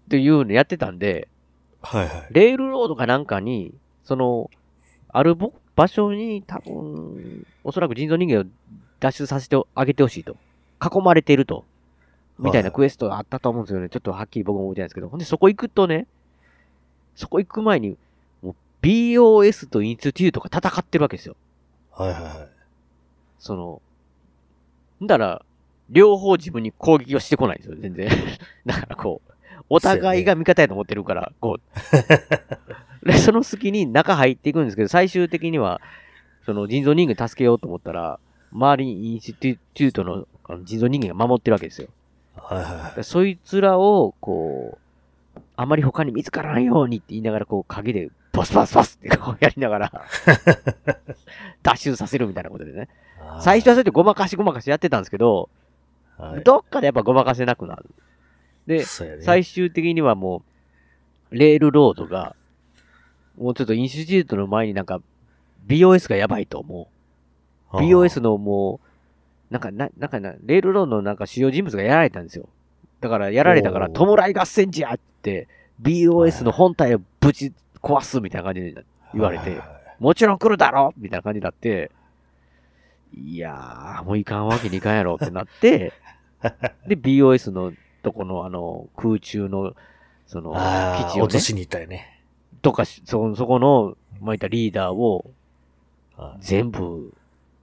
[0.06, 1.28] っていうのやってたんで、
[1.82, 2.26] はいはい。
[2.30, 4.50] レールロードかなんかに、その、
[5.08, 8.44] あるぼ場所に多分、おそらく人造人間を
[9.00, 10.36] 脱出させてあげてほしいと。
[10.82, 11.64] 囲まれていると。
[12.38, 13.88] みたいなクエストがあったと思うんですよね。
[13.88, 15.08] ちょっとはっきり僕も覚えてないですけど。
[15.08, 16.06] ほんで、そこ行くとね、
[17.14, 17.96] そこ行く前に、
[18.82, 21.36] BOS とインスティートが戦ってるわけですよ。
[21.92, 22.32] はいはいはい。
[23.38, 23.82] その、
[25.04, 25.44] んだら、
[25.90, 28.08] 両方自分に攻撃をしてこないんですよ、全然。
[28.66, 29.32] だからこう、
[29.68, 33.06] お互いが味方やと思ってるから、こう。
[33.06, 35.80] で、その隙に中入っていくんですけど、最終的には、
[36.44, 38.18] その人造人間助けようと思ったら、
[38.52, 40.26] 周りにインスティートの
[40.62, 41.88] 人造人間が守ってるわけですよ。
[42.36, 42.96] はいはいはい。
[42.96, 44.78] でそいつらを、こ
[45.36, 49.92] う、あまり他に見つからないようにって言いながら、こう、鍵で、ボスバスバスってこうやりながら、
[51.62, 52.88] 脱出させるみたいなことでね。
[53.40, 55.48] 最初はそうやってごまかしごまかしやってたんですけど、
[56.18, 57.86] はいどっかでやっぱごまかせなくなる。
[58.66, 58.84] で、ね
[59.20, 60.42] 最終的にはも
[61.30, 62.34] う、レールロードが、
[63.38, 65.00] もうちょっとインスティートの前になんか、
[65.66, 66.88] BOS がやばいと思
[67.72, 67.76] う。
[67.76, 68.80] BOS のも
[69.50, 72.48] う、なんか、な、なんかな、レールロードのなんか主要人物がやられたんですよ。
[73.00, 75.48] だから、やられたから、弔い合戦じゃって、
[75.82, 77.52] BOS の本体をぶち
[77.84, 79.60] 壊すみたいな感じで言われて
[80.00, 81.90] もちろん来るだろみたいな感じになって、
[83.16, 85.92] いやー、もういかんわけにいかんやろってなって、
[86.86, 89.74] で、BOS のとこのあの、空中の、
[90.26, 92.22] その、基地をね、落としに行ったよね。
[92.60, 95.30] とかし、そ、そこの、まあ、いったリーダーを
[96.16, 97.12] はい全部、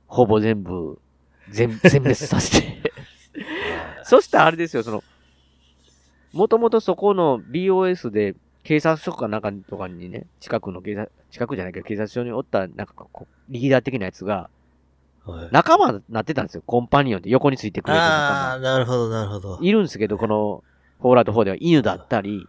[0.07, 0.99] ほぼ全部、
[1.49, 2.81] 全、 全滅させて。
[4.03, 5.03] そしたらあれですよ、その、
[6.33, 14.49] もともとそこの BOS で警察署かなんかとかにね、近くの警察、近くじゃないけど警察署におった、なんかこう、リーダー的なやつが、
[15.23, 16.63] はい仲間になってたんですよ。
[16.65, 19.59] コンパニオンって横についてくれるああ、仲なるほど、なるほど。
[19.59, 19.67] 間。
[19.67, 20.63] いるんですけど、この、
[20.97, 22.47] ホーラード4では犬だったり、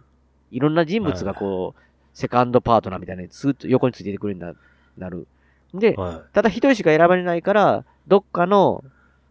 [0.50, 1.80] いろんな人物がこう、
[2.14, 4.56] セカンドパートナーみたいなやつ、スーッと横についてくれるように
[4.98, 5.26] ななる。
[5.74, 8.84] で、はただ一人しか選ばれないから、どっかの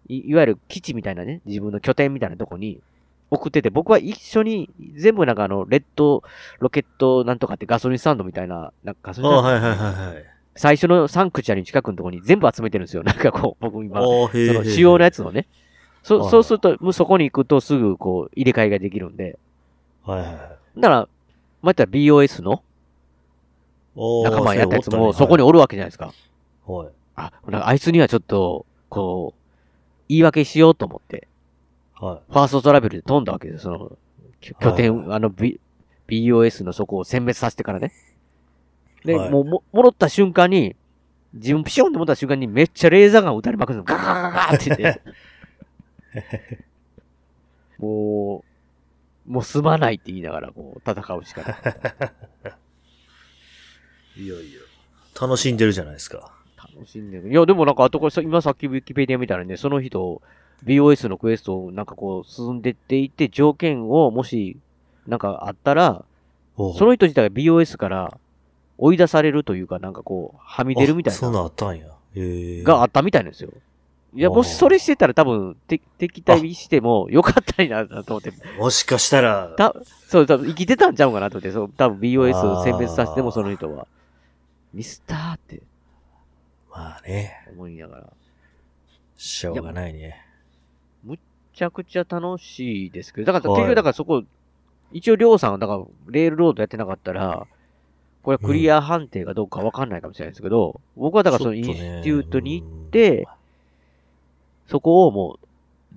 [0.08, 2.80] い、いわゆる基地みたいなね、自分の拠点みたいなとこに
[3.32, 6.22] 送ってて、僕は一緒に、全部なんかあの、レッド
[6.60, 10.26] ロケットなんとかってガソリンスタンドみたいな、なんかガソリンスタンドはいはいはいはい。
[10.56, 13.04] 最初のサンクチュアリの近くのところに全部集めてるんですよ。
[13.04, 15.48] なんかこう、 僕今、その主要なやつをね。
[16.04, 19.40] そはいそうすると、もうそこに行くとすぐこう、入れ替えができるんで。
[20.04, 20.40] はいはいはい。
[20.78, 21.08] だから、
[21.62, 22.64] また BOS の
[23.96, 26.12] 仲間やったやつもそこにおるわけじゃないですか。
[26.66, 26.88] はい。
[27.16, 29.42] あ、なんかあいつにはちょっと、こう、
[30.10, 31.28] 言い訳しようと思って、
[32.06, 33.74] はファーストトラベルで飛んだわけですよ。
[33.78, 33.98] その、
[34.40, 35.60] 拠拠点、あの、B、
[36.08, 37.92] BOS のそこを殲滅させてからね。
[39.06, 40.76] で、はいもうも、戻った瞬間に、
[41.34, 43.84] 自分ピションって戻った瞬間にめっちゃレーザーガン撃たれまくるの。
[43.86, 45.02] ガガガガガって言って。
[47.78, 48.44] も
[49.28, 51.56] う、もうすまないって言いながら、こう、戦うしかない。
[54.20, 54.26] い。
[54.26, 54.60] いやいや。
[55.20, 56.34] 楽しんでるじゃないですか。
[56.58, 57.30] 楽しんでる。
[57.30, 60.22] いや、でもなんか、あとこれさ、今さっきウィキペディア見たらね、その人、
[60.66, 64.58] BOS のクエストをなんかこう、進んでっていて、条件をもし、
[65.08, 66.06] なんかあったら、
[66.56, 68.18] その人自体が BOS から
[68.78, 71.86] 追い出されるというか、なんかこう、はみ出るみたいあそんな、あったんや。
[72.16, 73.52] があったみたいなんですよ。
[74.14, 79.74] いや、もしそれしてたら多分、て敵対してもよかったんやなと思って、もしかしたら、た、
[80.08, 83.88] そう、多分生きてたんちゃうかなと思って、そう、多分 BOS を選別させてもその人は、
[84.74, 85.62] ミスターって。
[86.70, 88.08] まあね、思いながら、
[89.16, 90.31] しょうがないね。
[91.62, 94.24] めちゃくちゃ楽しいですけど、だからはい結局だからそこ、
[94.92, 97.46] 一応りょうさんはだからレールロードやってなかったら、
[98.24, 103.28] これはクリア判定がどうかわかんないかもしれないですけど、僕はだからそのインスティュートに行って、
[104.68, 105.48] そこをもう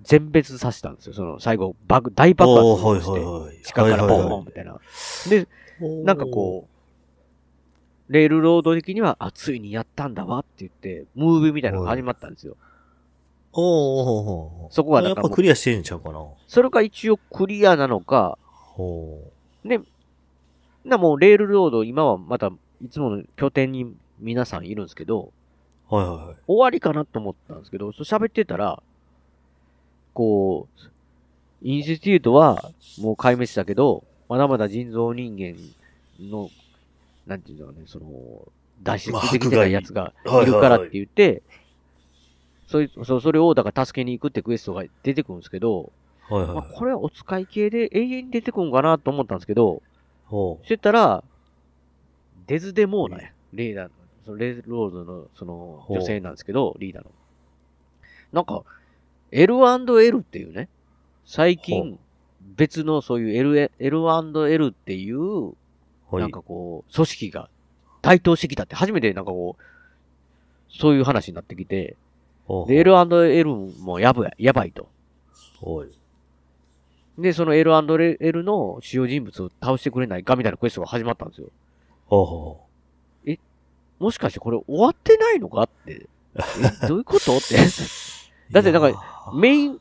[0.02, 1.14] 全滅させたんですよ。
[1.14, 3.62] その最後、爆、大爆発おーはいをして、はいはい。
[3.62, 4.78] 地下からボはいはいはいーンみたいな。
[5.30, 5.48] で、
[6.04, 6.68] なんかこ
[8.08, 12.52] う、レールロード的には、あ、ついにやったんだわって言って、ムービーみたいなのが始まったんですよ。
[12.52, 12.73] おー
[13.56, 16.24] おーおーおーそこはなんかもうやっぱクリアしてんちゃうかな。
[16.46, 19.20] それが一応クリアなのか、ほ
[20.84, 22.50] な、もうレールロード、今はまた、
[22.84, 25.32] いつもの拠点に皆さんいるんですけど、
[25.90, 25.94] う。
[25.94, 26.36] はいはいはい。
[26.46, 28.82] 終わりかなと思ったんですけど、そう喋ってたら、
[30.12, 30.88] こう、
[31.62, 35.56] インスティテュートはもう壊滅したけど、まだまだ人造人間
[36.20, 36.50] の、
[37.26, 38.06] なんていうんだろうね、その、
[38.82, 41.42] 脱出まあできてないやつが迫害いるからって言って、
[42.66, 45.92] そいそうそれをだから助けに行くってクエストが出てくるんですけど、
[46.28, 46.62] はいはいまあ、。
[46.62, 49.82] これはお使い系で永遠に出てくるんかなと思ったんですけど、
[50.26, 51.22] ほしてたら、
[52.46, 53.30] デズデモーナや。
[53.52, 53.90] レーダーの、
[54.24, 57.10] そのレールロードの、その、ほう女性なんですけど、リーダーの。
[58.32, 58.64] なんか、
[59.30, 60.68] L&L っていうね、
[61.24, 61.98] 最ほ近、
[62.56, 65.52] 別のそういう L L&L っていう、
[66.12, 66.16] い。
[66.16, 67.48] なんかこう、組織が
[68.02, 69.62] 台頭してきたって、初めてなんかこう、
[70.76, 71.96] そういう話になってきて、
[72.66, 74.88] で、L&L もやばい、やばいと。
[75.60, 75.88] ほい。
[77.18, 81.48] で、その L&L の主要人物を倒してくれないかみたいなクエストが始まったんですよ。
[82.06, 82.60] ほうほ
[84.00, 86.06] もしかしてこれ終わってないのかって？
[86.82, 87.36] え どういうこと？
[87.36, 87.54] って。
[87.54, 88.52] う。
[88.52, 89.78] だってなんかメイン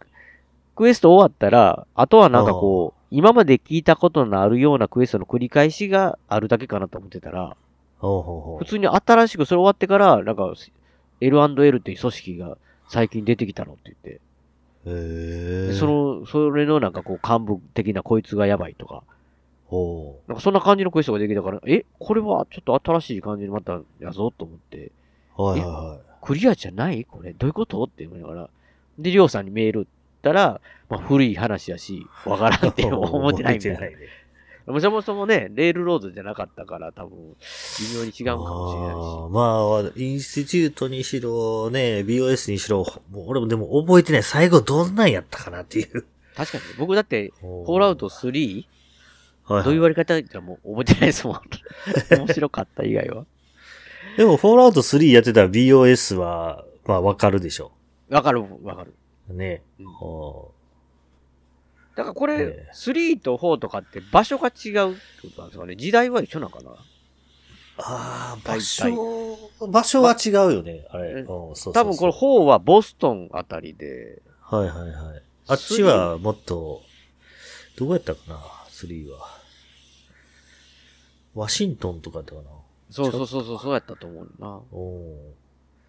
[0.76, 7.58] クエスト終わったら、あとはなんかこう、今まで聞いたことのあるようなクエストの繰り返しがあるだけかなと思ってたら、
[8.00, 10.54] ほうほうほ普通に新しくそれ終わってから、なんか
[11.22, 14.22] L&L っていう組織が最近出てきたのって言って、
[14.86, 14.90] う。
[14.90, 15.68] へえ。
[15.68, 19.04] でそ、の、それのなんかこう幹部的なこいつがやばいとか、
[19.68, 24.92] ほなんかそんな感じのクエストができたから、え、これはちょっと新しい感じにまたやぞと思って、
[25.38, 25.44] う。
[25.44, 26.00] はいはいはい。
[26.22, 28.50] クリアじゃないこれどういうことって思いながら。
[29.00, 29.88] で、りょうさんにメール打っ
[30.22, 33.78] たら、まあ古い話やし、わからんって 思ってないみたいな。
[33.78, 34.08] 覚えてね
[34.66, 44.24] そもそもね、レールロードじゃなかったから多分、微妙に違うかもしれないあーまあ、インスティチュートにしろ、ね、BOS にしろ、もう俺もでも覚えてない。
[44.24, 45.86] 最後どんなんやったかなっていう。
[45.86, 46.06] し。
[46.36, 48.66] 確かに、僕だって、フフォールアウト 3?
[49.46, 51.42] はいはいどういう割り方言ったらもう覚えてないですもん。
[52.18, 53.26] 面白かった以外は。
[54.16, 57.74] でも、フォールアウト3やってたら BOS は、まあわかるでしょ。
[58.10, 58.94] わかる、わかる。
[59.36, 59.62] ね。
[59.80, 60.48] うんは
[61.96, 62.38] だからこれ、え
[62.70, 66.72] え3と4とかって場所が違うってことなんですかね時代は一緒なのかな？
[67.76, 71.24] ああ、場所、場所は違うよね、あれ。
[71.24, 75.22] 多分これ4はボストンあたりで、はいはいはい。
[75.48, 76.84] あっちはもっと、
[77.76, 78.36] どこやったかな、
[78.70, 79.40] 3は。
[81.34, 82.50] ワシントンとかだったかな？
[82.92, 84.62] そうそうそうそう、そうやったと思うな。
[84.72, 85.00] お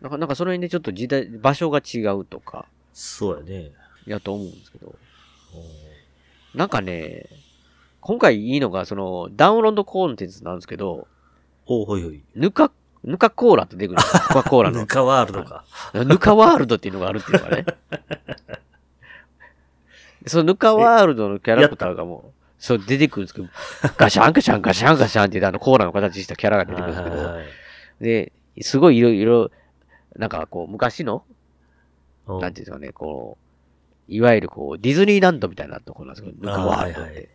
[0.00, 3.72] ーなんか、なんかそれにちょっと時代、場所が違うとか、そうやね。
[4.06, 4.86] やと思うんですけど。
[4.86, 4.94] お
[6.54, 7.26] なんかね、
[8.00, 11.08] 今回いいのが、その、ダウンロードコンテンツなんですけど、
[11.66, 12.22] おほいほい。
[12.34, 12.70] ぬか、
[13.02, 14.22] ぬかコーラって出てくるんですよ。
[14.28, 14.86] コカ・コーラのヌ。
[14.86, 15.64] カワールドか。
[15.94, 17.64] ぬかワールドっていうのがあるっていうのがね。
[20.26, 23.48] そのぬかワールドのキャラクターがもう、そう出てくるんですけど、
[23.96, 27.46] ガシャンガシャンガシャンガシャンってあのコーラの形したキャラが出てくるんですけど、はい
[28.00, 29.50] で、すごいいろいろ、
[30.16, 31.24] なんかこう、昔の、
[32.26, 33.43] はいなんていうんですかね、こう、
[34.08, 37.08] いわゆるこう、ディズニーランドみたいなところなんですけど、ぬかワールドって。
[37.08, 37.28] はいはい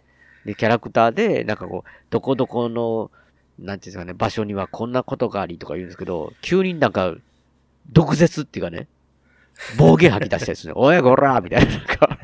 [0.46, 3.12] で、キャラクターで、なんかこう、どこどこの、
[3.60, 7.14] なんていうんですかね、場所にはこんなことがありとか言うんですけど、急になんか、
[7.92, 8.88] 毒舌っていうかね、
[9.78, 10.80] 暴言吐き出したりするね。
[10.80, 12.20] おい、こらーみたいな、なんか、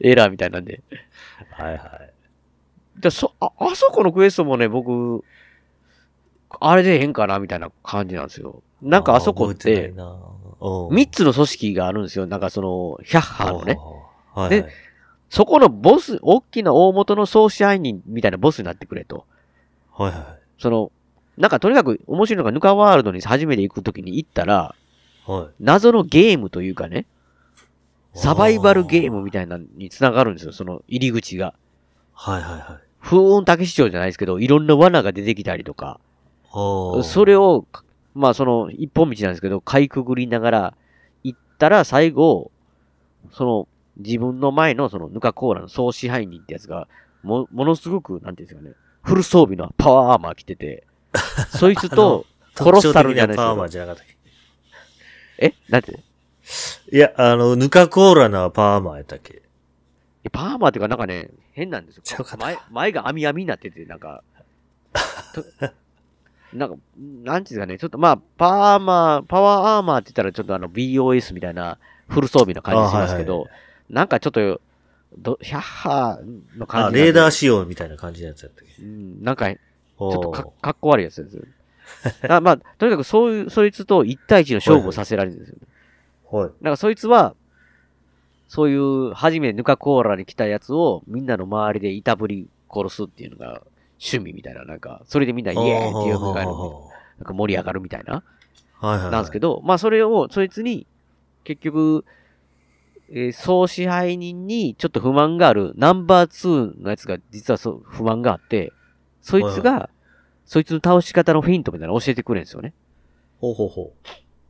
[0.00, 0.80] エラーみたいなんで。
[1.50, 2.00] はいは
[2.98, 3.00] い。
[3.00, 5.24] でそあ、あそこのクエストもね、僕、
[6.60, 8.62] あれで変かなみたいな感じなんですよ。
[8.82, 9.92] なんかあそこって、
[10.90, 12.26] 三つの組織があるんですよ。
[12.26, 13.74] なんかその、ヒャッハーのね。
[14.34, 14.50] はいはい。
[14.50, 14.68] で
[15.30, 19.26] そこのボス、大きな大元の総支配人みたいなボスになってくれと。
[19.92, 20.92] はいはその、
[21.36, 24.74] なんかとにかく面白いのがヌカワールドに初めて行くときに行ったら、
[25.26, 25.30] い。
[25.30, 25.48] はい。
[25.58, 27.06] 謎のゲームというかね、
[28.14, 31.54] サバイバルゲームみたいなのに繋がるんですよ、その入り口が。
[32.12, 32.62] はいはいはい。
[33.02, 35.98] 風雲竹市長じゃないですけど、いろんな罠が出てきたりとか、
[37.02, 37.66] それを、
[38.14, 40.74] まあその一本道なんですけど、かいくぐりながら
[41.24, 42.50] 行ったら最後、
[43.32, 46.88] その自分の前のそのヌカコーラの総支配人ってやつが、
[47.22, 50.84] も、ものすごく、なんていうんですかね、フル装備のパワーアーマー着てて、
[51.50, 52.26] そいつと、
[52.56, 53.68] コロッサルじゃないです特徴的なパーマか。
[53.68, 54.06] じゃなかったっ
[55.38, 55.92] えなんて？
[55.92, 59.42] けいや、あの、ヌカコーラのパーマやったっけ？
[60.24, 62.04] えパーマーっていうかなんかね、変なんですよ。
[62.38, 64.22] 前、前が網網になってて、なんか、
[65.34, 65.44] と
[66.54, 66.76] なんか、
[67.24, 71.78] なんていうんですかね、ちょっとまあ、パーマー、パワーアーマーって言ったらちょっとあの BOS みたいな、
[72.08, 73.50] フル装備の感じしますけど、あはい
[73.90, 74.60] なんかちょっと、
[75.18, 76.96] ど、ヒャッハーの感あ、じ。
[76.96, 78.82] レーダー仕様みたいな感じのやつやったっけ？
[78.82, 81.46] うん、なんか、ちちょっとかかっこ悪いやつです。
[82.28, 85.56] あまあ、とにかくそういう、そいつと1対1の勝負をさせられるんですよ。
[86.30, 86.50] はい。
[86.62, 87.34] なんかそいつは、
[88.48, 93.62] そういう、初めてヌカコーラに来たやつを、みんなの周りでいたぶり殺すっていうのが
[93.98, 98.22] 趣味みたいな、なんか、それでみんなイエーイっていうのが、なんか盛り上がるみたいな、
[98.80, 99.10] はいはい。
[99.10, 100.86] なんですけど、まあそれを、そいつに、
[101.44, 102.04] 結局、
[103.10, 108.72] えー総支配人にちょっと不満があるナンバー2のやつが実はそう不満があって、
[109.20, 109.90] そいつが、
[110.46, 112.72] そいつの倒し方のフェイントみたいなの教えてくれるんですよね。
[113.40, 113.92] ほうほうほ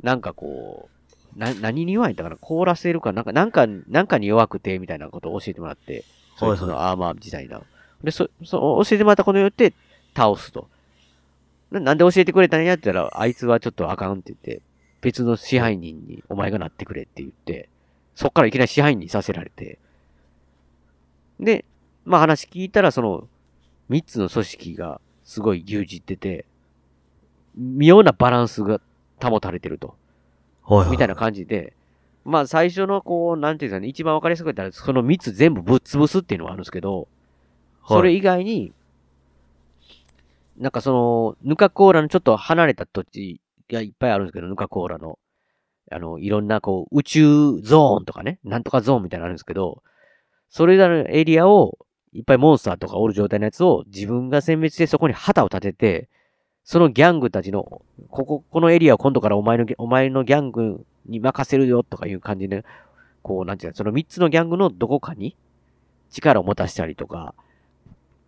[0.03, 0.89] なんかこ
[1.37, 6.05] う、な、何に弱いんだから凍らせるか、なんか、なんか、なんかに弱くて、みたいなことを教えてもらって、
[6.37, 7.61] そいつのアーマー自体な。
[8.05, 9.75] で、そ、そう、教えてもらったことによって、
[10.17, 10.69] 倒すと。
[11.71, 14.63] ななんで教えてくれたんやって言ったら、あいつはちょっとあかんって言って、
[15.01, 17.69] 別の支配人にお前がなってくれって言って、
[18.15, 19.79] そっからいきなり支配人にさせられて、
[21.41, 21.65] で、
[22.05, 23.29] まあ話聞いたら、その、
[23.89, 26.45] 三つの組織がすごい牛耳ってて、
[27.57, 28.81] 妙なバランスが
[29.23, 29.95] 保たれてると。
[30.69, 30.75] う。
[30.75, 30.91] はいはい。
[30.93, 31.75] みたいな感じで、
[32.25, 37.09] まあ最初のこう、なんていうんですかね、一番わかりやすく言ったら、その3つ全部ぶっ潰すっていうのがあるんですけど、
[37.87, 38.73] それ以外に、
[40.57, 45.19] なんかその、ヌカコーラのちょっと離れた土地がいっぱいあるんですけど、ヌカコーラの、
[45.91, 49.83] あの、いろんなこう、宇宙ゾーンとかね、なんとかゾーンみたいなのあるんですけど、
[50.49, 51.79] それらのエリアを、
[52.13, 56.09] いっぱいモンスターとかおる状態のやつを自分が殲滅してそこに旗を立てて、
[56.63, 62.65] そのギャングたちの、ここ、このエリアを今度からお前の、お前のギャングに任せるよとかいう感じで、
[63.23, 65.37] こう、なんていうか、その3つのギャングのどこかに
[66.11, 67.35] 力を持たせたりとか、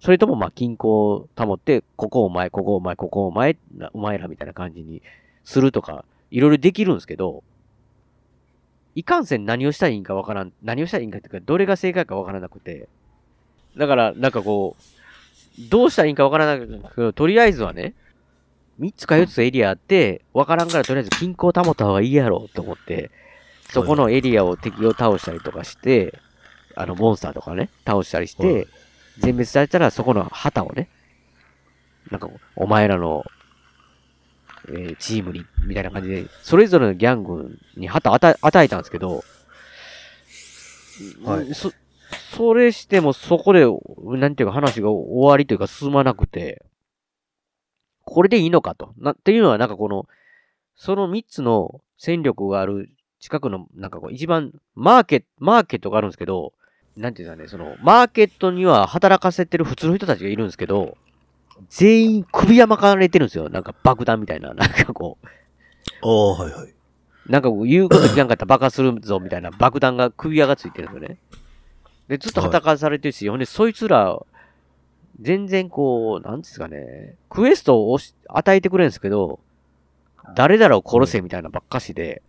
[0.00, 3.56] それともまあ均衡を保って、ここお前、ここお前、ここお前、
[3.92, 5.02] お前らみたいな感じに
[5.44, 7.42] するとか、いろいろできるんですけど、
[8.94, 12.88] いかんせん何をしたらいいんかわからん、何をしたらいいんかっていうか、どれが正解かわからなくて、
[13.76, 17.94] だから、なんかこう、どうしたらいいんかわからなくて、とりあえずはね、
[18.80, 23.10] 3つか4つエリアあって、わからんからとりあえず均衡を保った方がいいやろうと思って、
[23.70, 26.18] そこのエリアを敵を倒したりとかして、
[26.74, 28.66] あの、モンスターとかね、倒したりして、
[29.18, 30.88] 全滅されたらそこの旗をね、
[32.10, 33.24] なんか、お前らの、
[34.68, 39.24] えーチームに、みたいな感じで、それぞれのギャングに旗与え与えたんですけど、
[41.24, 41.72] はいそ、
[42.36, 43.66] それしてもそこで、
[44.18, 46.64] なんていうか話が終わりというか進まなくて、
[48.04, 48.94] これでいいのかと。
[48.98, 50.06] な、っていうのはなんかこの、
[50.76, 56.52] その3つの戦力がある近くの、なんかこう、一番、マーケット、マーケットがあるんですけど、
[56.96, 60.96] なんていうんですかね、その、マーケットには働かせてる普通の人たちがいるんですけど、
[61.68, 63.48] 全員首山かれてるんですよ。
[63.48, 65.26] なんか爆弾みたいな、なんかこう、
[66.02, 66.74] おー、はいはい。
[67.26, 71.18] なんか言うこと聞かんかったら爆発するぞみたいな爆弾が首輪がついてるんですよね。
[72.08, 74.18] で、ずっと働かされてるし、ほんで、そいつら、
[75.20, 79.40] 全然こう、なんですかね、クエストを与えてくれるんですけど、
[80.34, 82.22] 誰々を殺せみたいなばっかしで、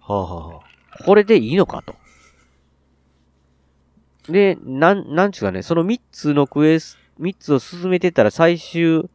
[0.00, 0.60] はあ、はあは
[0.92, 1.94] あ、これでいいのかと。
[4.28, 9.08] で、なん、なんちゅうかね、その3つのクエスト、3つを進めてたら最終、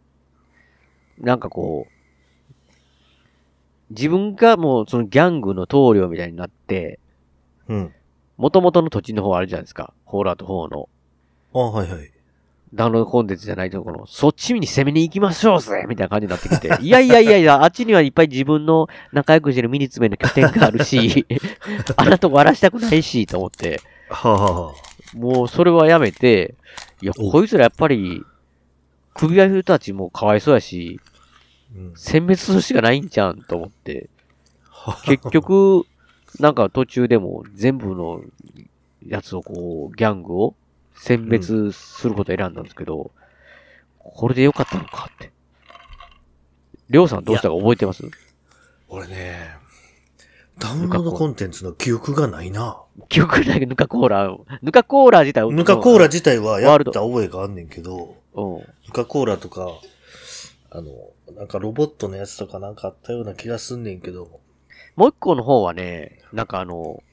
[1.19, 1.91] なんかこう、
[3.91, 6.99] 自分がもうそのギャングの棟梁みたいになって、
[7.67, 7.93] うん。
[8.37, 9.93] 元々の土地の方あるじゃないですか。
[10.05, 10.89] ホールアウト4の。
[11.53, 12.11] あはいはい。
[12.73, 16.67] ダウンロードコンテンツじゃないところ、そっちに攻めに行きましょうぜみたいな感じになってきて。
[16.81, 21.25] いやいやいやいや、あっちにはいっぱい自分の仲良くしてるミニツメの拠点があるし、
[21.95, 23.79] あんなとこ荒らしたくないし、と思って。
[24.09, 24.73] はあ、はあはあ、
[25.15, 26.55] もうそれはやめて、
[27.01, 28.23] いや、おこいつらやっぱり、
[29.13, 30.99] 首輪人たちもかわいそうやし、
[31.75, 31.93] うん。
[31.93, 34.09] 殲滅するしかないんじゃんと思って、
[34.69, 35.85] は結局、
[36.39, 38.21] なんか途中でも全部の
[39.07, 40.55] やつをこう、ギャングを
[40.97, 43.11] 殲滅することを選んだんですけど、
[43.99, 45.31] これでよかったのかって。
[46.89, 48.03] りょうさんどうしたか覚えてます？
[48.89, 49.57] 俺ね、
[50.59, 52.81] ダウンロードコンテンツの記憶がないな。
[53.09, 58.57] 記憶ないけど、ヌカコーラ、ヌカコーラ自体ヌカコーラ自体はやった覚えがあんねんけど、うん。
[58.59, 59.69] ヌカコーラとか、
[60.71, 60.91] あの、
[61.35, 64.39] なんかロボットのやつとかなんかあったような気がすんねんけど、
[64.95, 67.03] もう一個の方はね、なんかあの、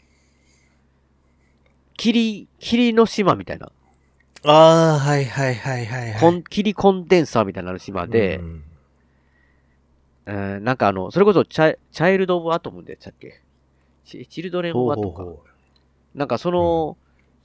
[1.97, 3.73] 霧、霧の島みたいな。
[4.45, 6.45] ああ、はいはいはいはい、はい。
[6.49, 8.65] 霧コンデンサーみたいな島で、うん
[10.27, 13.41] えーなんかあの、それこそチャイチャイルド・オブ・アトムでしたっけ？
[14.05, 15.17] チチルドレン・オブ・アトムか。
[15.19, 15.45] ほうほうほ
[16.15, 16.97] なんかその、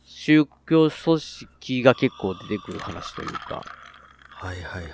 [0.05, 3.63] 宗教組織が結構出てくる話というか、
[4.41, 4.45] う。
[4.45, 4.91] はいはいはい。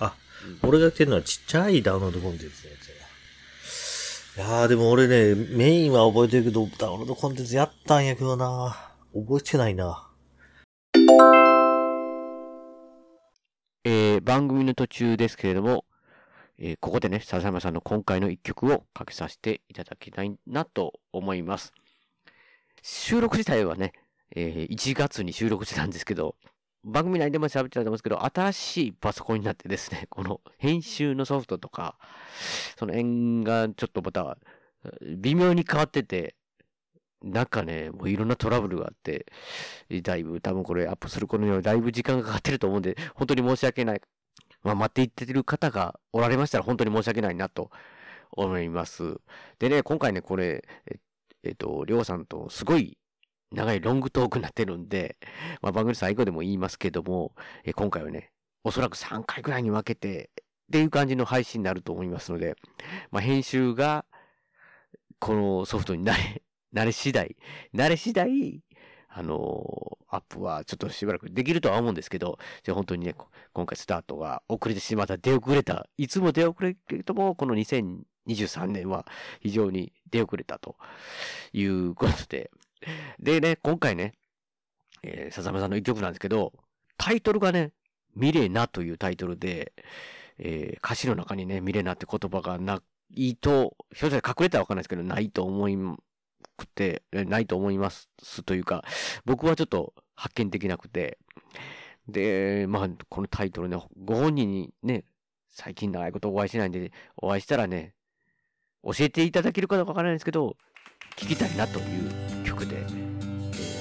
[0.00, 0.14] あ、
[0.62, 8.76] うん俺が言ってるのはちっちゃいダウンロードコンテンツのやつやいやーでも俺ね、メインは覚えてるけど、ダウンロードコンテンツやったんやけどな。
[9.14, 10.08] 覚えてないな。
[13.84, 15.84] えー番組の途中ですけれども、
[16.58, 21.72] えーここでね、笹山さんの今回の一曲をかけさせていただきたいなと思います。
[22.82, 23.92] 収録自体はね、
[24.36, 26.36] えー1月に収録してたんですけど、
[26.84, 31.98] 番組内でも喋ってたと思うんですけど、新しいパソコンになってですね、 この編集のソフトとか、
[32.78, 34.38] その辺がちょっとまた、
[35.16, 36.36] 微妙に変わってて、
[37.22, 39.26] なんかね、もういろんなトラブルがあって、
[40.02, 44.02] だいぶ多分これアップする頃にはだいぶ時間がかかってると思うんで、本当に申し訳ない。
[44.64, 47.70] まあ、待っていってる方がおられましたら本当に申し訳ないなと
[48.32, 49.20] 思います。
[49.58, 50.98] でね、今回ね、これ、え
[51.44, 52.98] えっと、りょうさんとすごい
[53.52, 55.16] 長いロングトークになってるんで、
[55.60, 57.34] まあ、番組最後でも言いますけども、
[57.64, 58.32] え今回はね、
[58.64, 62.56] おそらく3回ぐらいに分けて、っていう感じの配信になると思いますので、
[63.10, 64.06] まあ、編集が、
[65.18, 66.42] このソフトに慣れ、
[66.74, 67.36] 慣れ次第、
[67.74, 68.60] 慣れ次第、
[69.16, 73.14] あのアップはちょっとしばらくできるとは思うんですけど、じゃあ本当にね、
[73.52, 79.06] 今回スタートが遅れてしまった、出遅れた、いつも出遅れるけども、この2023年は
[79.40, 80.76] 非常に出遅れたと
[81.52, 82.50] いうことで、
[83.20, 84.14] でね、今回ね、
[85.04, 86.52] えー、笹山さんの一曲なんですけど、
[86.96, 87.72] タイトルがね、
[88.16, 89.72] ミレナというタイトルで、
[90.38, 95.76] えー歌詞の中にね、ミレナって言葉がないと、ひょっとしたら隠れたらわかんないですけど、ないと思い
[96.56, 98.08] くて、ないと思います
[98.44, 98.84] というか、
[99.24, 101.18] 僕はちょっと発見できなくて、
[102.08, 105.04] で、まあ、このタイトルね、ご本人にね、
[105.50, 107.94] 最近長いことお会いしてないんで、お会いしたらね、
[108.82, 110.56] 教えていただけるかどうかわからないんですけど、
[111.16, 112.84] 聞きたいなという曲で、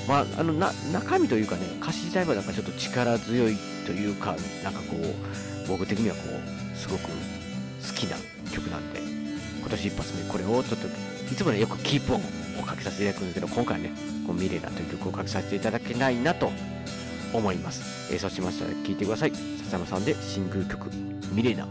[0.07, 7.09] まあ、あの、な、中身というかね、歌詞自体はなんかちょっと力強いというか、なんかこう、僕的にはこう、すごく好
[7.95, 8.17] きな
[8.51, 8.99] 曲なんで、
[9.59, 10.87] 今年一発目、これをちょっと、
[11.31, 13.91] いつもね、よくキープオンをかけさせていただくんですけど、今回はね、
[14.25, 16.51] こうミレナという曲をかけさせていただけないなと
[17.33, 18.13] 思います。
[18.13, 19.31] えーそうしましたら聴いてください。
[19.31, 20.89] 笹山さんでシングル曲、
[21.33, 21.67] ミレナ。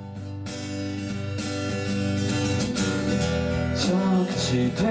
[3.74, 3.88] 着
[4.34, 4.86] 地点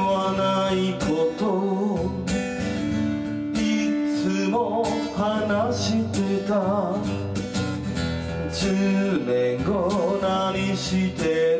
[0.00, 1.44] はないこと
[3.58, 3.62] い
[4.22, 4.84] つも
[5.16, 6.54] 話してた
[8.50, 11.53] 10年後何して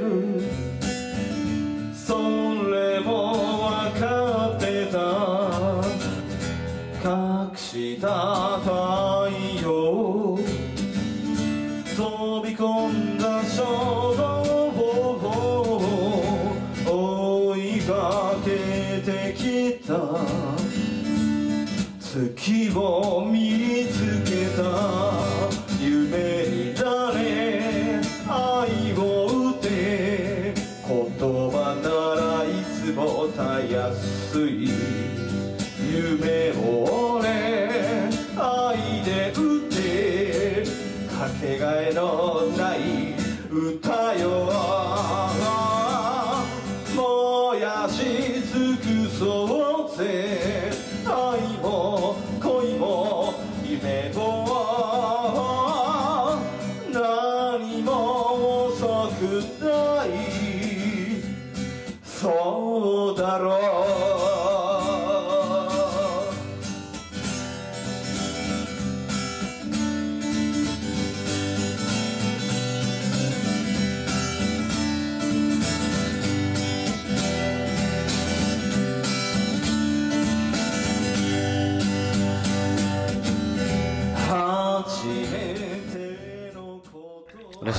[22.75, 23.14] 月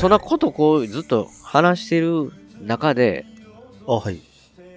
[0.06, 2.32] そんなことこうずっと話してる
[2.62, 3.26] 中で、
[3.88, 4.20] あ、はい。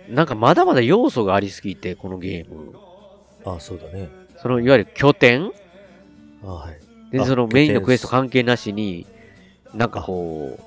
[0.08, 2.72] なんかまだまだ要素がありすぎて、このゲーム。
[3.44, 4.08] あ、そうだね。
[4.38, 5.52] そのいわゆる拠点？
[6.42, 6.78] あ、はい。
[7.12, 9.06] で、あそのメインのクエスト関係なしに、
[9.74, 10.58] なんかこ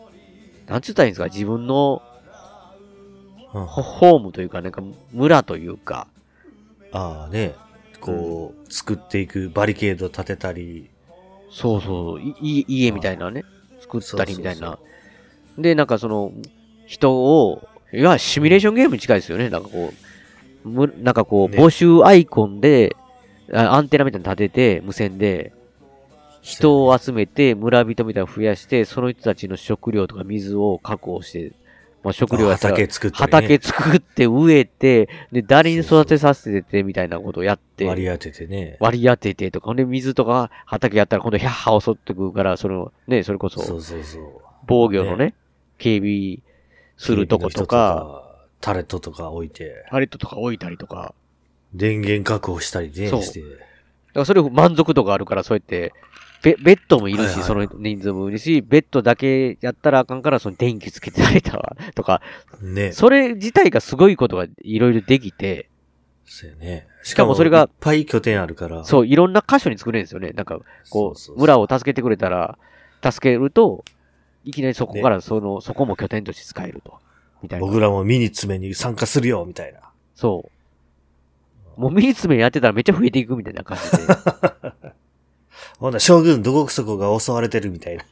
[0.68, 2.04] う、なんつったらいいんですか、自分の
[3.56, 6.06] うんホホームというか、なんか村というか、
[6.92, 7.56] ああね。
[8.00, 10.88] こう、作っていくバリケード立てたり、
[11.50, 13.44] そうそう、いい家みたいなね、
[14.00, 14.80] 作ったりみたいな。
[15.58, 16.32] で、なんかその、
[16.86, 19.50] 人を、いわシミュレーションゲームに近いですよね。
[19.50, 19.94] なんかこ
[20.66, 22.96] う、むなんかこう、ね募集アイコンで、
[23.54, 25.54] あアンテナみたいなの立てて、無線で、
[26.42, 31.52] 人を集めて、村人みたいなの増やして、その人たちの食料とか水を確保して、
[32.04, 33.58] まあ、食料やったら畑作ったり、ね。
[33.60, 38.78] 畑作って植えて、で、誰に育てさせててみたいなことをやって、割り当ててね。
[38.80, 44.24] 割り当ててとか、ほんで水とか畑やったら今度ヒャッハ襲ってくるから、その、ね、それこそそ、うそうそう。
[44.66, 45.36] 防御のね、
[45.78, 46.40] 警備
[46.98, 48.24] するとことか、、
[48.62, 51.14] タレットとか置いて、パレットとか置いたりとか。
[51.74, 53.42] 電源確保したりね、そうして。
[53.42, 53.60] だか
[54.14, 55.94] らそれ満足度があるから、そうやって、
[56.42, 62.22] ベベッドもいるし、はいはいその人数もいるし、ベッドだけやったらあかんから、その電気つけてられたわ、 とか、
[62.62, 62.92] ね。
[62.92, 65.70] それ自体がすごいことがいろいろできて、
[66.26, 66.88] そうやね。
[67.04, 68.84] しかもそれがいっぱい拠点あるから。
[68.86, 70.32] そう、いろんな箇所に作れるんですよね。
[70.32, 72.58] なんか、こそうそうそうう、村を助けてくれたら、
[73.04, 73.84] 助けると、
[74.46, 77.00] いきなりそこからその、そこも拠点として使えると。
[77.44, 77.66] みたいな。
[77.66, 79.80] 僕らもミニッツメに参加するよ、みたいな。
[80.16, 80.50] そ
[81.78, 81.82] う。
[81.82, 84.92] もうミニツメやってたらめっちゃ増えていくみたいな感じで。
[85.82, 88.06] ほんなら将軍どこそこが襲われてるみたいな。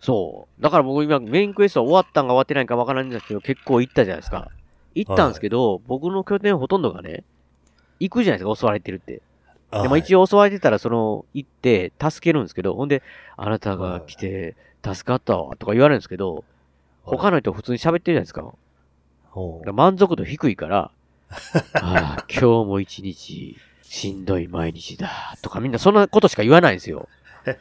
[0.00, 0.62] そう。
[0.62, 4.50] だから僕今メインクエストは終わったんか終わってないんかわからないんですけど、結構行ったじゃないですか。
[4.96, 7.22] 行ったんですけど、僕の拠点ほとんどがね、
[8.00, 9.22] 行くじゃないですか、襲われてるって。
[9.70, 10.22] でも一応。
[10.22, 13.00] 応襲われてたら、その、行って、助けるんですけど、ほんで、
[13.36, 16.42] あなたが来て、助かったわ、とか言われるんですけど、
[17.04, 18.42] 他の人普通に喋ってるじゃないですか。
[18.42, 20.90] だか満足度低いから、
[21.74, 23.56] ああ、今日も一日、
[23.94, 27.08] しんどい毎日だ、とかみんなそんなことしか言わないんですよ。
[27.44, 27.54] だ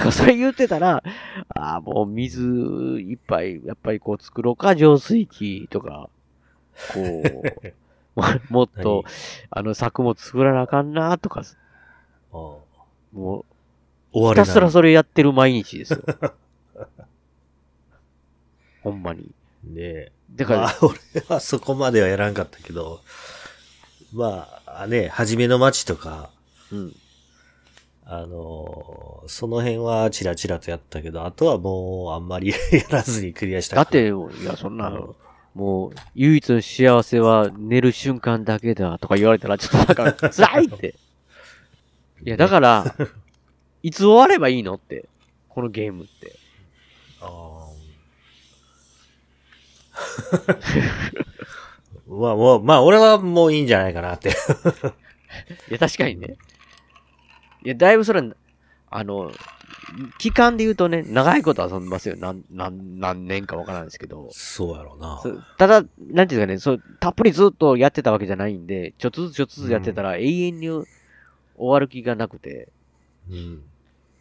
[0.00, 1.02] からそれ言ってたら、
[1.48, 2.40] ああ、もう水
[3.00, 6.08] いっぱい、やっぱりこう作ろうか、浄水器とか、
[6.94, 7.00] こ
[8.14, 9.04] う、も もっと、
[9.50, 11.42] あの作物作らなあかんな、とか、
[13.12, 13.44] も
[14.12, 14.12] う。
[14.12, 16.02] ひたすらそれやってる毎日ですよ。
[18.82, 19.34] ほんまに。
[19.64, 20.12] ねえ。
[20.30, 20.96] だから、まあ、俺
[21.28, 23.00] はそこまではやらんかったけど、
[24.16, 26.30] まあ、ね、初めの街とか、
[26.72, 26.96] うん。
[28.08, 35.16] あのーその辺はチラチラとやったけど、あとはもうあんまり やらずにクリアしただって、いや、そんなの、
[35.54, 40.94] もう、唯一の幸せは寝る瞬間だけだとか言われたら、ちょっとなんか、辛いって。
[42.24, 42.94] いや、だから、
[43.82, 45.08] いつ終わればいいのって。
[45.48, 46.36] このゲームって。
[47.20, 47.76] あー
[52.08, 54.30] まあ、もう、まあ、俺はもういいんじゃないかなって。
[55.68, 56.36] いや、確かにね。
[57.64, 58.22] いや、だいぶそれ、
[58.90, 59.32] あの、
[60.18, 62.16] 期間で言うとね、長いこと遊んでますよ。
[62.18, 64.28] 何、何、何年かわからないですけど。
[64.32, 65.20] そうやろうな。
[65.58, 70.86] ただ、なんていうかね、そう、たっぷりずっとやってたわけじゃないんで、ちょっとずつちょっとずつやってたら、永遠に終
[71.56, 72.68] わる気がなくて。
[73.30, 73.62] うん。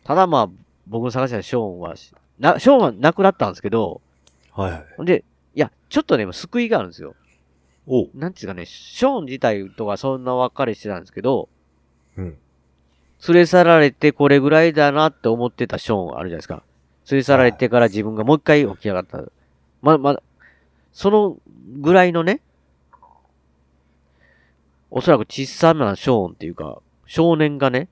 [0.04, 0.50] ただまあ、
[0.88, 4.02] 僕の探したショーンはし、な、ショーンは亡くなったんですけど、
[4.52, 5.06] はいはい。
[5.06, 5.24] で、
[5.56, 7.16] いや、ちょっとね、救いがあるんですよ。
[7.88, 11.50] おなんていうかね、ショーン自体とはそんな別れしてたんですけど、
[12.18, 12.38] うん。
[13.28, 16.64] 連れ去られてこれぐらいだなって思ってたショーンあるじゃないですか。
[17.10, 19.24] 連れ去られてから自分がもう一回起き上がった。
[19.82, 20.20] ま、ま、
[20.92, 21.38] その
[21.80, 22.42] ぐらいのね、
[24.90, 27.90] おそらく小さなショーンっていうか、少年がね、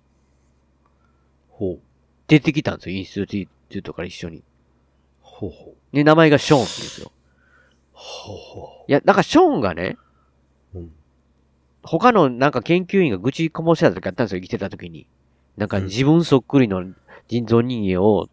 [1.50, 1.80] ほう。
[2.28, 4.44] 出てきたんですよ、インスティテュートから一緒に。
[5.22, 5.96] ほうほう。
[5.96, 7.12] で、名前がショーンって言うんですよ。
[7.94, 8.43] ほうほ
[8.88, 9.98] いや、なんかショーンがね、
[10.74, 10.80] う。
[10.80, 10.92] うん。
[11.84, 15.08] 他のなんか研究員が愚痴こぼしてた時あったんですよ、生きてた時に。
[15.58, 16.84] なんか自分そっくりの
[17.28, 18.28] 人造人間を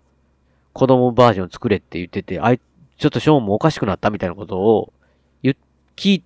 [0.73, 2.61] 子供バージョン作れって言ってて、あい、
[2.99, 4.93] ちょっとショーンもおかしくなったみたいなことを
[5.43, 5.57] 言っ、
[5.97, 6.25] 聞い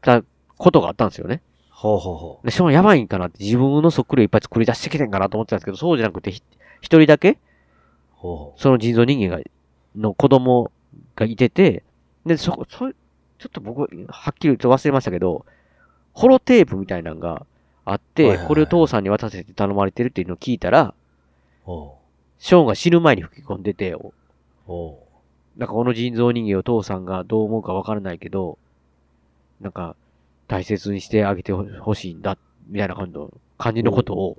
[0.00, 0.22] た
[0.56, 1.42] ことがあったんですよね。
[1.70, 6.42] ほうほうほで、ショーンやばいんかなって自分のそっくりをいっぱい作り出してきてんかなと思ってたんですけど、そうじゃなくてひ
[6.80, 7.36] 一人だけう。
[8.12, 9.42] ほうほその人造人間が、
[9.96, 10.70] の子供
[11.14, 11.84] がいてて、
[12.26, 12.90] で、そこ、そ、
[13.38, 15.44] ちょっと僕、はっきりと忘れましたけど、
[16.12, 17.46] ホロテープみたいなのが
[17.84, 20.94] あって、これを父さんに渡せて頼まれてるっていうのを聞いたら、
[22.38, 23.96] ショーンが死ぬ前に吹き込んでて、な
[25.66, 28.58] んかこの人造人間を父さんがどう思うかわからないけど、
[29.60, 29.96] なんか
[30.48, 34.38] 大切にしてあげてほしいんだ、みたいな感じの感じのことを。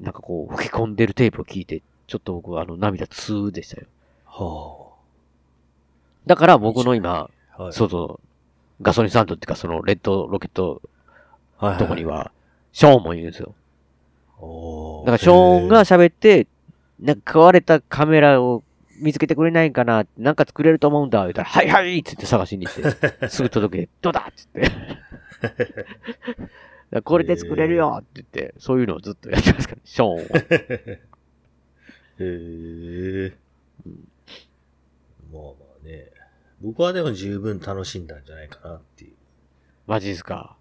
[0.00, 3.86] なんかこう吹き込んでるテープを聞いて、ちょっと僕はあの涙痛でしたよ。
[4.26, 4.89] は
[6.30, 7.62] だから僕の今、あ。
[7.64, 7.72] はい。
[7.72, 10.80] そうそう、ガソリンスタンドっていうかそのレッドロケット。
[11.76, 12.30] とこには、
[12.72, 13.52] ショーンもいるんですよ。
[15.04, 16.46] だからショーンが喋って、
[17.00, 18.62] なんか買われたカメラを
[19.00, 24.48] 見つけてくれないかな、なんか作れると思うんだ、言ったら、はいはいっつって探しに行って、 すぐ届けて、どうだっつっ
[26.92, 27.02] て。
[27.02, 30.22] これで作れるよって言って、そういうのをずっとやってますから、ショーンは。
[32.20, 33.32] へえ。
[35.32, 35.50] まあま
[35.82, 36.09] あね。
[36.60, 39.12] 僕はでも十分楽しんだんじゃないかなっていう。
[39.86, 40.56] マジですか。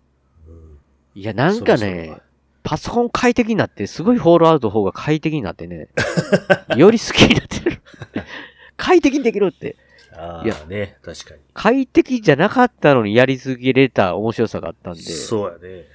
[0.48, 0.78] うん。
[1.16, 2.22] いや、なんかそろそねろ、
[2.64, 5.90] パソコン快適になって、すごいフォールアウトの方が快適になってね、
[6.78, 7.82] より好きになってる。
[8.78, 9.76] 快適にできるって。
[10.12, 11.42] あいやあね、確かに。
[11.54, 15.02] 快適じゃなかったのにやりすぎれた面白さがあったんで。
[15.02, 15.86] そうやね。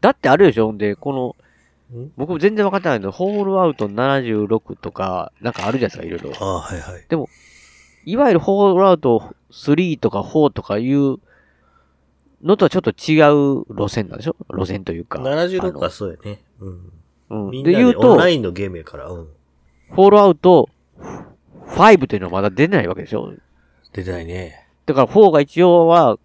[0.00, 0.66] だってあるでしょ？
[0.66, 1.12] ほんで、こ
[1.92, 2.12] の、ん？
[2.16, 6.32] 僕も全然分かってないけど、ホールアウト76とか、なんかあるじゃないですか、いろいろ。
[6.40, 7.04] ああ、はいはい。
[8.04, 11.18] いわゆるフォールアウト3とか4とかいう
[12.42, 14.36] のとはちょっと違う路線なんでしょ？
[14.50, 15.18] 路線というか。
[15.18, 16.40] 76はそうやね。
[16.58, 16.92] うん。
[17.30, 17.50] うん。
[17.50, 19.28] みんなでオンで言うと、ラインのゲームやから、うん。
[19.90, 20.68] フォールアウト
[21.68, 23.32] 5というのはまだ出ないわけでしょ？
[23.92, 24.66] 出てないね。
[24.86, 26.18] だから4が一応は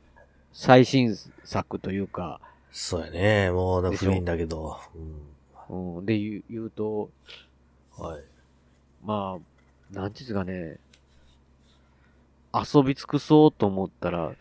[0.54, 2.40] 最新作というか、
[2.72, 3.52] そうやね。
[3.52, 4.80] もうなんか古いんだけど。
[5.70, 7.12] うん、で言う言うと、
[8.00, 8.06] うん。
[8.06, 8.24] はい。
[9.06, 10.78] まあ、なんていうかね、
[12.66, 14.32] 遊び尽くそうと思ったら、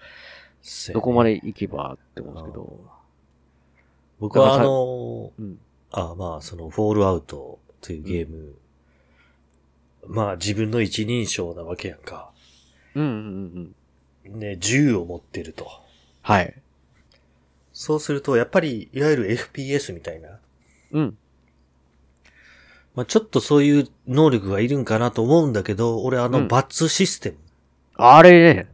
[0.93, 2.97] どこまで行けばって思うんですけど、
[4.19, 5.59] 僕はあの、うん。
[5.93, 8.55] あまあ、その、フォールアウトというゲーム、
[10.07, 12.31] まあ、自分の一人称なわけやんか。
[12.95, 14.41] うんうんうんうん。
[14.41, 15.69] ね、銃を持ってると。
[16.23, 16.55] はい。
[17.73, 20.39] そうすると、やっぱり、いわゆる FPS みたいな。
[20.93, 21.19] うん。
[22.95, 27.37] まあ、ちょっとそういう能力がいるんかなと思うんだけど、俺あの、うんバツシステム、
[27.97, 28.69] あれね、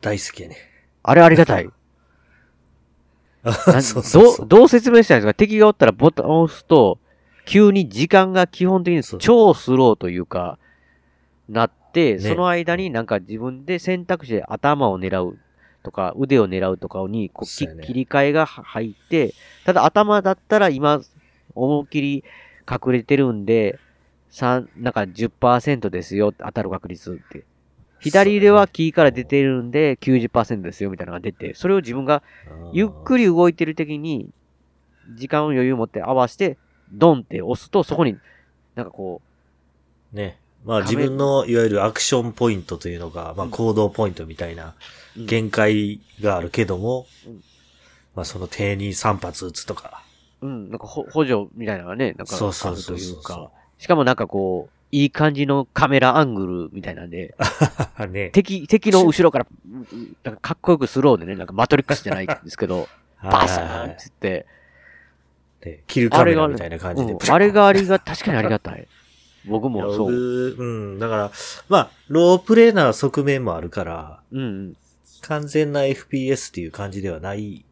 [0.00, 0.56] 大好きやね。
[1.02, 1.68] あれありがたい。
[3.44, 5.34] そうそうそうどう、どう説明したらいですか？
[5.34, 6.98] 敵がおったらボタンを押すと、
[7.44, 10.58] 急に時間が基本的に超スローというか、
[11.48, 15.38] なって、ねその間になんか自分で選択肢で頭を狙う
[15.82, 21.02] とか、腕を狙うとかにこうね切り替えが入って、ただ頭だったら今、
[21.54, 22.24] 思いっきり
[22.70, 23.78] 隠れてるんで、
[24.30, 27.44] 三なんか10%ですよ、当たる確率って。
[28.02, 32.22] 左腕はキーから出てるんで90%ですよ、みたいなのが出て、それを自分が
[32.72, 34.30] ゆっくり動いてる時に、
[35.14, 36.58] 時間を余裕を持って合わせて、
[36.92, 38.18] ドンって押すと、そこに、
[38.74, 39.22] なんかこ
[40.12, 40.38] ね。
[40.64, 44.74] まあ自分のいわゆるアクションポイントというのが、まあ行動ポイントみたいな
[45.16, 47.42] う、限界があるけどもうん、
[48.14, 50.02] まあその手に3発撃つとか。
[50.40, 57.34] うん、なんかほ補助みたいなのがね、なんかあるというか、しかもなんかこう、いい感じのカメラアングルみたいなんで、
[58.10, 58.28] ね。
[58.30, 62.88] 敵、敵の後ろから、うんなんかかっこよくスローでね、なんかマトリックスじゃないんですけど、
[63.24, 64.46] バサーンって言って、
[65.62, 67.32] でキルカメラみたいな感じでうん。
[67.32, 68.86] あれがありが、確かにありがたい。
[69.48, 70.10] 僕もそう。
[70.10, 70.98] 僕うん。
[70.98, 71.30] だから、
[71.70, 74.76] まあ、ロープレイな側面もあるから、うんうん。
[75.22, 77.64] 完全な FPS っていう感じではない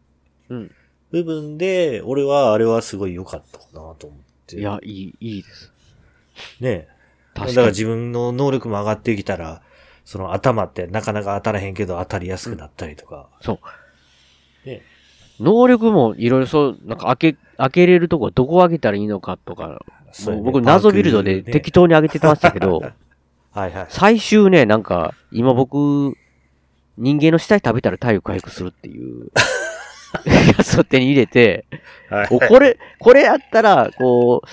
[0.48, 0.70] うん。
[1.10, 4.58] 部分で、俺はあれはすごい良かったかなと思って。
[4.58, 5.72] いや、いい、いいです。
[6.60, 6.88] ね
[7.34, 7.54] だ確かに。
[7.54, 9.62] から自分の能力も上がってきたら、
[10.04, 13.28] その頭ってなかなか当たらへんけど当たりやすくなったりとか。
[13.40, 13.60] そ
[14.64, 14.68] う。
[14.68, 14.82] ね
[15.38, 19.80] 能力もいろいろそう、なんか開け、開けれるとこどこ開けたらいいのかとか、
[20.12, 22.80] そうやね僕謎ビルドで適当に開けてましたけど、
[23.52, 23.86] はいはい。
[23.88, 26.14] 最終ね、なんか、今僕、
[26.98, 29.30] 人間の死体食べたら体力回復するっていう、
[30.56, 31.64] やつを手に入れて、
[32.10, 34.48] はいおこれ、これやったら、こう、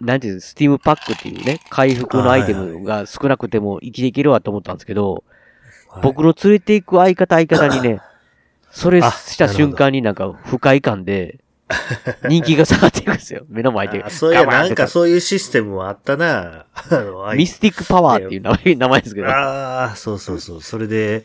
[0.00, 5.22] なんていうの、スティームパックっていうね、回復のアイテムが少なくても生きていけるわと思ったんですけど、はい
[6.02, 8.00] 僕の連れて行く相方相方にね、
[8.70, 11.40] それあした瞬間になんか不快感で、
[12.28, 13.44] 人気が下がっていくんですよ。
[13.50, 14.02] 目の前で。
[14.02, 16.66] あそういや、なんかそういうシステムもあったな。
[17.34, 19.28] ミスティックパワーっていう名前名前ですけど。
[19.28, 20.62] ああ、そうそうそう。
[20.62, 21.24] それで、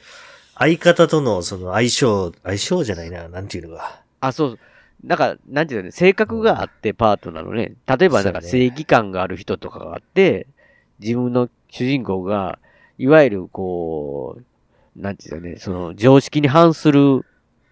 [0.58, 4.02] 相方とのその相性、相性じゃないな、なんていうのか。
[4.22, 4.60] あ、そう。
[5.06, 7.74] なんか、なんていうのね、性格があってパートナーのね。
[7.88, 10.48] 例えば、なんか正義感がある人とかがあって、
[11.00, 12.60] 自分の主人公が、
[12.98, 17.26] いわゆるこう、なんていうのね、その常識に反する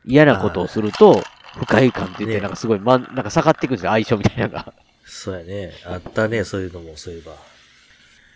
[0.06, 1.24] 嫌なことをすると、
[1.58, 4.74] 不快感って言って、ねなんかすごい、まん、なんか下がっていくんですよ、相性みたいなのが。
[5.06, 5.72] そうやね。
[5.86, 7.34] あったね、そういうのも、そういえば。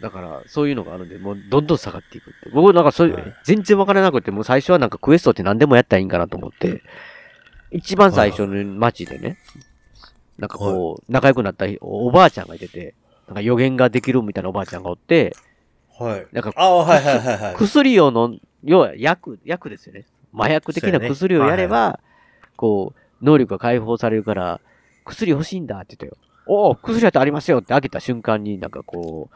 [0.02, 2.50] だから、そういうのがあるんで、もうどんどん下がっていくって。
[2.54, 6.84] 僕なんかそういう、はい全然わからなくて、もう最初はなんかクエストって何でもやったらいいんかなと思って、
[7.72, 9.38] 一番最初の街でね、
[10.38, 12.93] なんかこう、仲良くなったおおばあちゃんがいてて、
[13.28, 15.36] なんか予言ができるみたいなおばあちゃんがおって、
[15.99, 16.28] はい。
[16.32, 17.55] なんかああ、はいはいはいはい。
[17.55, 20.05] 薬を飲ん、要は薬、薬ですよね。
[20.34, 21.99] 麻薬的な薬をやれば、
[22.55, 24.61] こう、能力が解放されるから、
[25.05, 26.18] 薬欲しいんだって言ったよ。
[26.45, 29.36] おお、薬だってありますよって開けた瞬間になんかこう、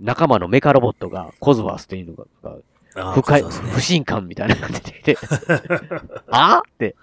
[0.00, 5.18] 仲間のメカロボットが、コズワースっていうのが、不快、不信感みたいなのが出てきて、
[6.30, 6.96] あって、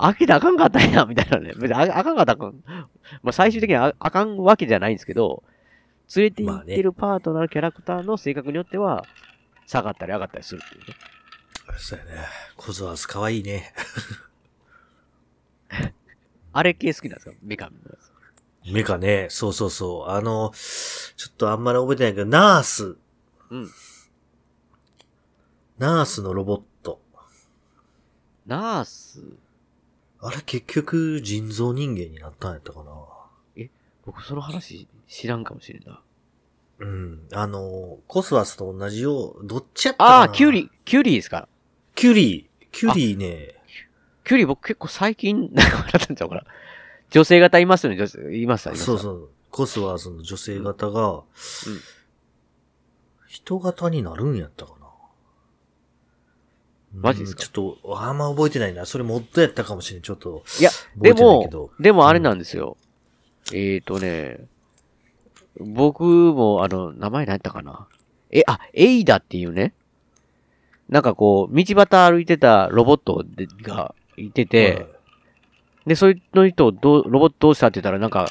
[0.00, 1.52] 開けたらあかんかったんや、みたいなね。
[1.56, 2.62] 別にああかんかったかん。
[3.22, 5.42] まあ最終的にああかんわけじゃないんですけど、
[6.14, 9.04] 連れて行ってるパートナーキャラクターの性格によっては、
[9.66, 10.94] 下がったり上がったりするっていうね。
[11.78, 12.10] そうやね。
[12.56, 13.72] コズワース可愛いね。
[16.52, 17.36] あれ系好きなんですか？
[17.42, 17.70] メカ。
[18.72, 19.26] メカね。
[19.30, 20.10] そうそうそう。
[20.10, 20.52] あの、
[21.16, 22.96] ちょっとあんまり覚えてないけど、ナース。
[23.50, 23.68] うん。
[25.78, 26.64] ナースのロボット。
[28.48, 29.22] ナース、
[30.20, 32.92] あれ結局人造人間になったんやったかな。
[34.06, 36.00] 僕その話知らんかもしれんな。
[36.78, 37.20] うん。
[37.32, 41.46] あの、コズワースと同じよう、どっちやったかなああ、キュリー、キュリーですか
[41.94, 42.66] キュリー。
[42.72, 43.54] キュリーね。
[44.24, 46.44] キュリー僕結構最近、なんか笑ったんちゃうかな。
[47.10, 48.74] 女性型いますよね、女性、います。
[48.76, 49.28] そうそう。
[49.50, 51.22] コズワースの女性型が、
[53.26, 54.77] 人型になるんやったかな。
[56.94, 57.42] マジですか？
[57.42, 58.86] うんちょっと、あんま覚えてないな。
[58.86, 60.02] それモッドやったかもしれん。
[60.02, 60.42] ちょっと。
[60.60, 62.76] いや、覚でも、でもあれなんですよ。
[63.52, 64.40] えーとね、
[65.60, 67.86] 僕も、あの、名前何やったかな？
[68.30, 69.74] え、あ、エイダっていうね、
[70.88, 74.86] なんかこう、道端歩いてたロボットでがいてて、
[75.86, 78.28] で、そいの人をどう、ロボットどうしたって言ったら、なんか、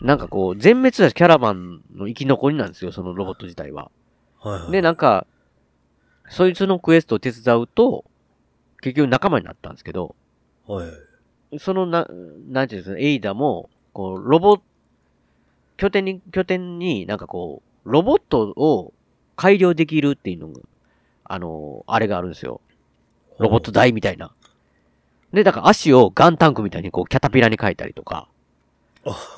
[0.00, 3.90] なんかこう、全滅したキャラバンの生き残りなんですよ、そのロボット自体は。
[4.38, 4.72] はい。
[4.72, 5.26] で、なんか、
[6.28, 8.04] そいつのクエストを手伝うと、
[8.80, 10.14] 結局仲間になったんですけど、
[10.66, 10.92] はいは
[11.52, 11.58] い。
[11.58, 12.06] そのな、
[12.48, 14.60] なんていうんですか、エイダも、こう、ロボ、
[15.76, 18.92] 拠点に、拠点になんかこう、ロボットを
[19.36, 20.60] 改良できるっていうのが、
[21.24, 22.60] あの、あれがあるんですよ。
[23.38, 24.32] ロボット台みたいな。
[25.32, 28.28] で、だから足をガンタンクみたいにこう、キャタピラに変えたりとか、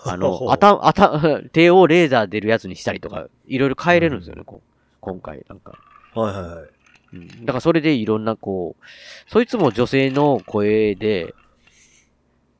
[0.04, 4.70] あの、頭、頭、 手をレーザー出るやつにしたりとか、いろいろ変えれるんですよね、こう
[5.00, 5.78] 今回、なんか。
[6.14, 6.68] はいはいはい。
[7.12, 7.44] うん。
[7.44, 8.84] だからそれでいろんなこう、
[9.30, 11.34] そいつも女性の声で、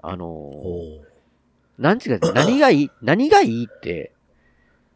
[0.03, 1.11] あのーお
[1.79, 4.13] なんちゅうか、何がいい、 何がいいって、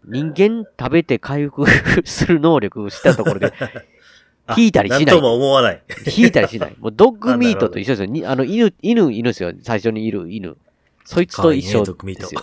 [0.05, 1.65] 人間食べて回復
[2.05, 3.55] する能力をしたところで、
[4.59, 5.83] 引いたりしないなんとも思わない。
[6.15, 6.77] 引いたりしない。
[6.79, 8.07] もうドッグミートと一緒ですよ。
[8.07, 9.55] にあの、犬、犬、犬ですよ。
[9.63, 10.59] 最初にいる犬。
[11.07, 12.41] そいつと一緒可愛いねドッグミートですよ。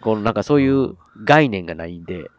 [0.00, 2.30] このなんかそういう概念がないんで、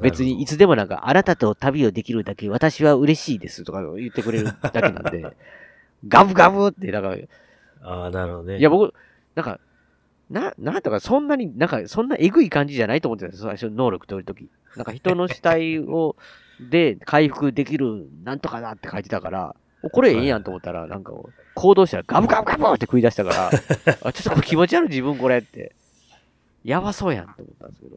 [0.00, 5.34] 別にいつでもなんか、あなたと旅をできるだけ私は嬉しいですとか言ってくれるだけなんで、
[6.06, 7.28] ガブガブって、なんか、い
[7.82, 8.60] ああ、なるほどね。
[8.60, 8.92] や僕、
[9.34, 9.60] なんか、
[10.30, 14.48] な、なんとかそんなに、なんかそんなエグい感じじゃないと思ってたんですよ、最初能力取るとき。
[14.76, 16.16] なんか人の死体を、
[16.60, 21.12] で回復できるなんとかだって書いてたから、おこれええやんと思ったら、なんか
[21.54, 23.50] 行動したらガブガブガブって食い出したから、
[24.02, 25.74] あ、ちょっと気持ち悪い自分これって、
[26.64, 27.96] やばそうやんって思ったんですけど、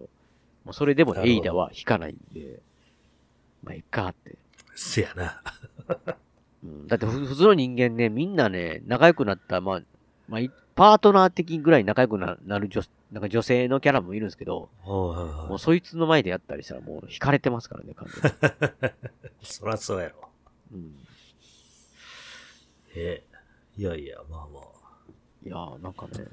[0.65, 2.59] もうそれでもエイダは引かないんで、
[3.63, 4.35] まあ、いっかって。
[4.75, 5.41] せやな。
[6.63, 9.81] うん、だってふ普通の人間ね、みんなね、仲良くなった、まあ、
[10.27, 18.95] まあ、いパートナー的ぐらい仲良くななる女なんか女性のキャラもいるんですけど、もうそいつの前でやったりしたらもう惹かれてますからね、完全に。
[19.45, 20.29] そらそうやろ。
[20.73, 20.95] うん、
[22.95, 23.23] え、
[23.77, 24.63] いやいや、まあまあ。
[25.45, 26.25] いやーなんかね、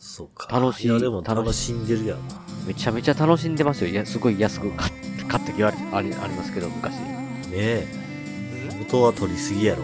[0.00, 0.48] そうか。
[0.58, 2.34] 楽しいいや、でも楽しんでるやんな。
[2.66, 3.90] めちゃめちゃ楽しんでますよ。
[3.90, 4.90] いや、すごい安く買っ
[5.28, 6.94] た気はありありますけど、昔。
[6.94, 6.98] ね
[7.52, 7.86] え。
[8.78, 9.82] 元は取りすぎやろ。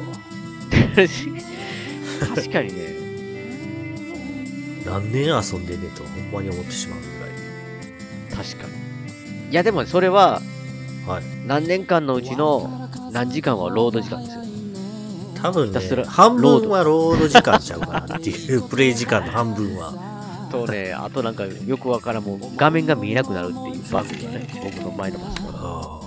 [2.34, 2.96] 確かにね、
[4.86, 7.06] 何年遊んでんねんとほんまに思ってしまうぐ
[8.34, 8.72] 確かに。
[9.50, 10.40] いや、でもそれは、
[11.06, 11.16] らい。
[11.16, 11.24] はい。
[11.46, 14.45] 何年間のうちの何時間はロード時間ですよ。
[15.53, 20.16] 多分ね半分はロード時間ちゃうかなっていう、プレイ時間の半分は。
[20.51, 25.53] とね、あとなんかよくわからんもう画面が見えなくなるっていうバグがね、僕の前のパソコン。
[25.55, 26.01] あ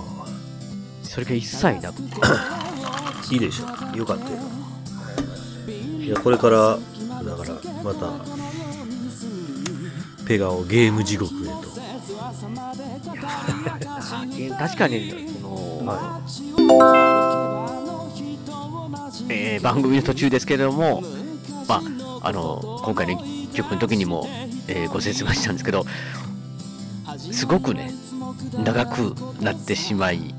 [1.02, 2.16] それが一切なくて。
[2.22, 3.96] あ、いいでしょ。
[3.96, 4.38] よかったよ。
[5.98, 8.12] いや、これから、だから、また、
[10.26, 11.70] ペガをゲーム地獄へと。
[14.56, 16.20] 確かに、その、は
[19.30, 21.02] えー番組の途中ですけれども、
[21.68, 23.22] まあ、あの、今回の
[23.54, 24.26] 曲の時にも、
[24.68, 25.84] えーご説明したんですけど、
[27.32, 27.92] すごくね、
[28.64, 30.34] 長くなってしまい、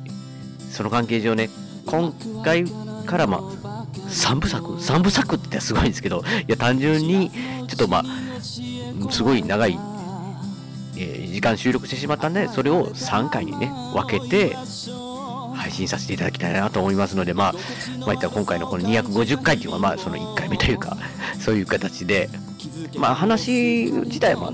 [0.70, 1.50] その関係上ね、
[1.86, 2.14] 今
[2.44, 2.66] 回
[3.06, 7.32] からまあ、3部作 ?3 部作ってすごいんですけど、いや、単純に、
[7.68, 8.04] ちょっとまあ、
[9.12, 9.80] すごい長い、
[10.98, 14.56] えー時間収録してしまったんで、それを3回にね、分けて、
[15.62, 17.54] 配信させていただきたいなと思いますので、まあ、
[18.00, 20.98] まあ、いった今回のこの250回っていうのは、まあ、その1回目というか、
[21.40, 22.30] そういう形で、
[22.98, 24.52] まあ、話自体は、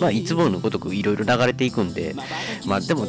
[0.00, 2.16] まあ、いつものごとくいろいろ流れていくんで、
[2.66, 3.06] まあ、でも、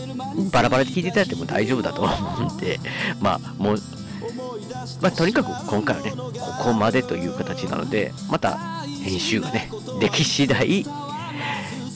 [0.52, 2.80] バラバラで聞いていただいても大丈夫だと思うんで、
[3.20, 3.78] まあ、もう、
[5.02, 6.32] まあ、とにかく今回はね、こ
[6.64, 8.58] こまでという形なので、また
[9.04, 9.70] 編集がね、
[10.00, 10.86] でき次第、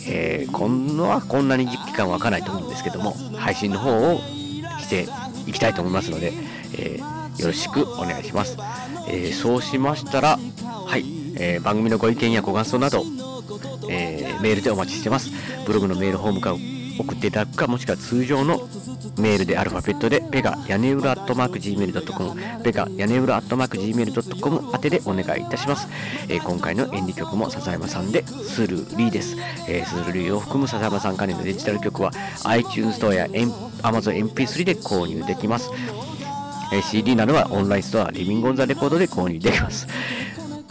[0.10, 4.22] えー、今度はこんなに期間は空かないと思うんですけども、配信の方を
[4.88, 5.08] して
[5.46, 6.34] いきたいと思いますので、
[6.74, 8.58] えーよろしくお願いします。
[9.08, 10.40] えーそうしましたら、
[10.88, 11.04] はい、
[11.36, 13.04] えー番組のご意見やご感想など、
[13.90, 15.30] えーメールでお待ちしてます。
[15.66, 16.56] ブログのメールフォームから
[17.00, 18.68] 送っていただくか、もしくは通常の
[19.20, 25.88] メールでアルファベットで、ペガ屋根裏アットマーク Gmail.com、ペガ屋根裏アットマーク Gmail.com 宛てでお願いいたします。
[26.28, 29.36] えー今回の演技曲も笹山さんで、スルーリーです。
[29.68, 32.12] えースルーリーを含む笹山さん関連のデジタル曲は
[32.46, 35.72] iTunes ストアや MP Amazon MP3 で購入できます。
[36.74, 39.88] え CD などはオンラインストア、リビングオンザレコードで購入できます。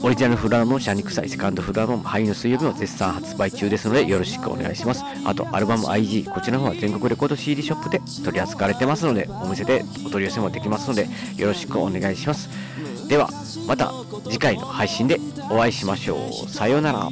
[0.02, 5.02] オリジナルフルアルバム、シャニクサイ、セカンドフルアルバム、ハイの水曜日も絶賛発売中ですので、よろしくお願いします。
[5.24, 12.50] あと、アルバム IG、こちらの方は全国レコード CD ショップで取り扱われてますので、お店でお取り寄せもできますので、よろしくお願いします。
[13.08, 13.30] では、
[13.66, 13.90] また
[14.24, 15.18] 次回の配信で
[15.50, 16.48] お会いしましょう。
[16.50, 17.08] さようなら。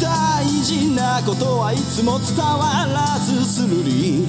[0.00, 4.28] 大事なことはいつも伝わらずするり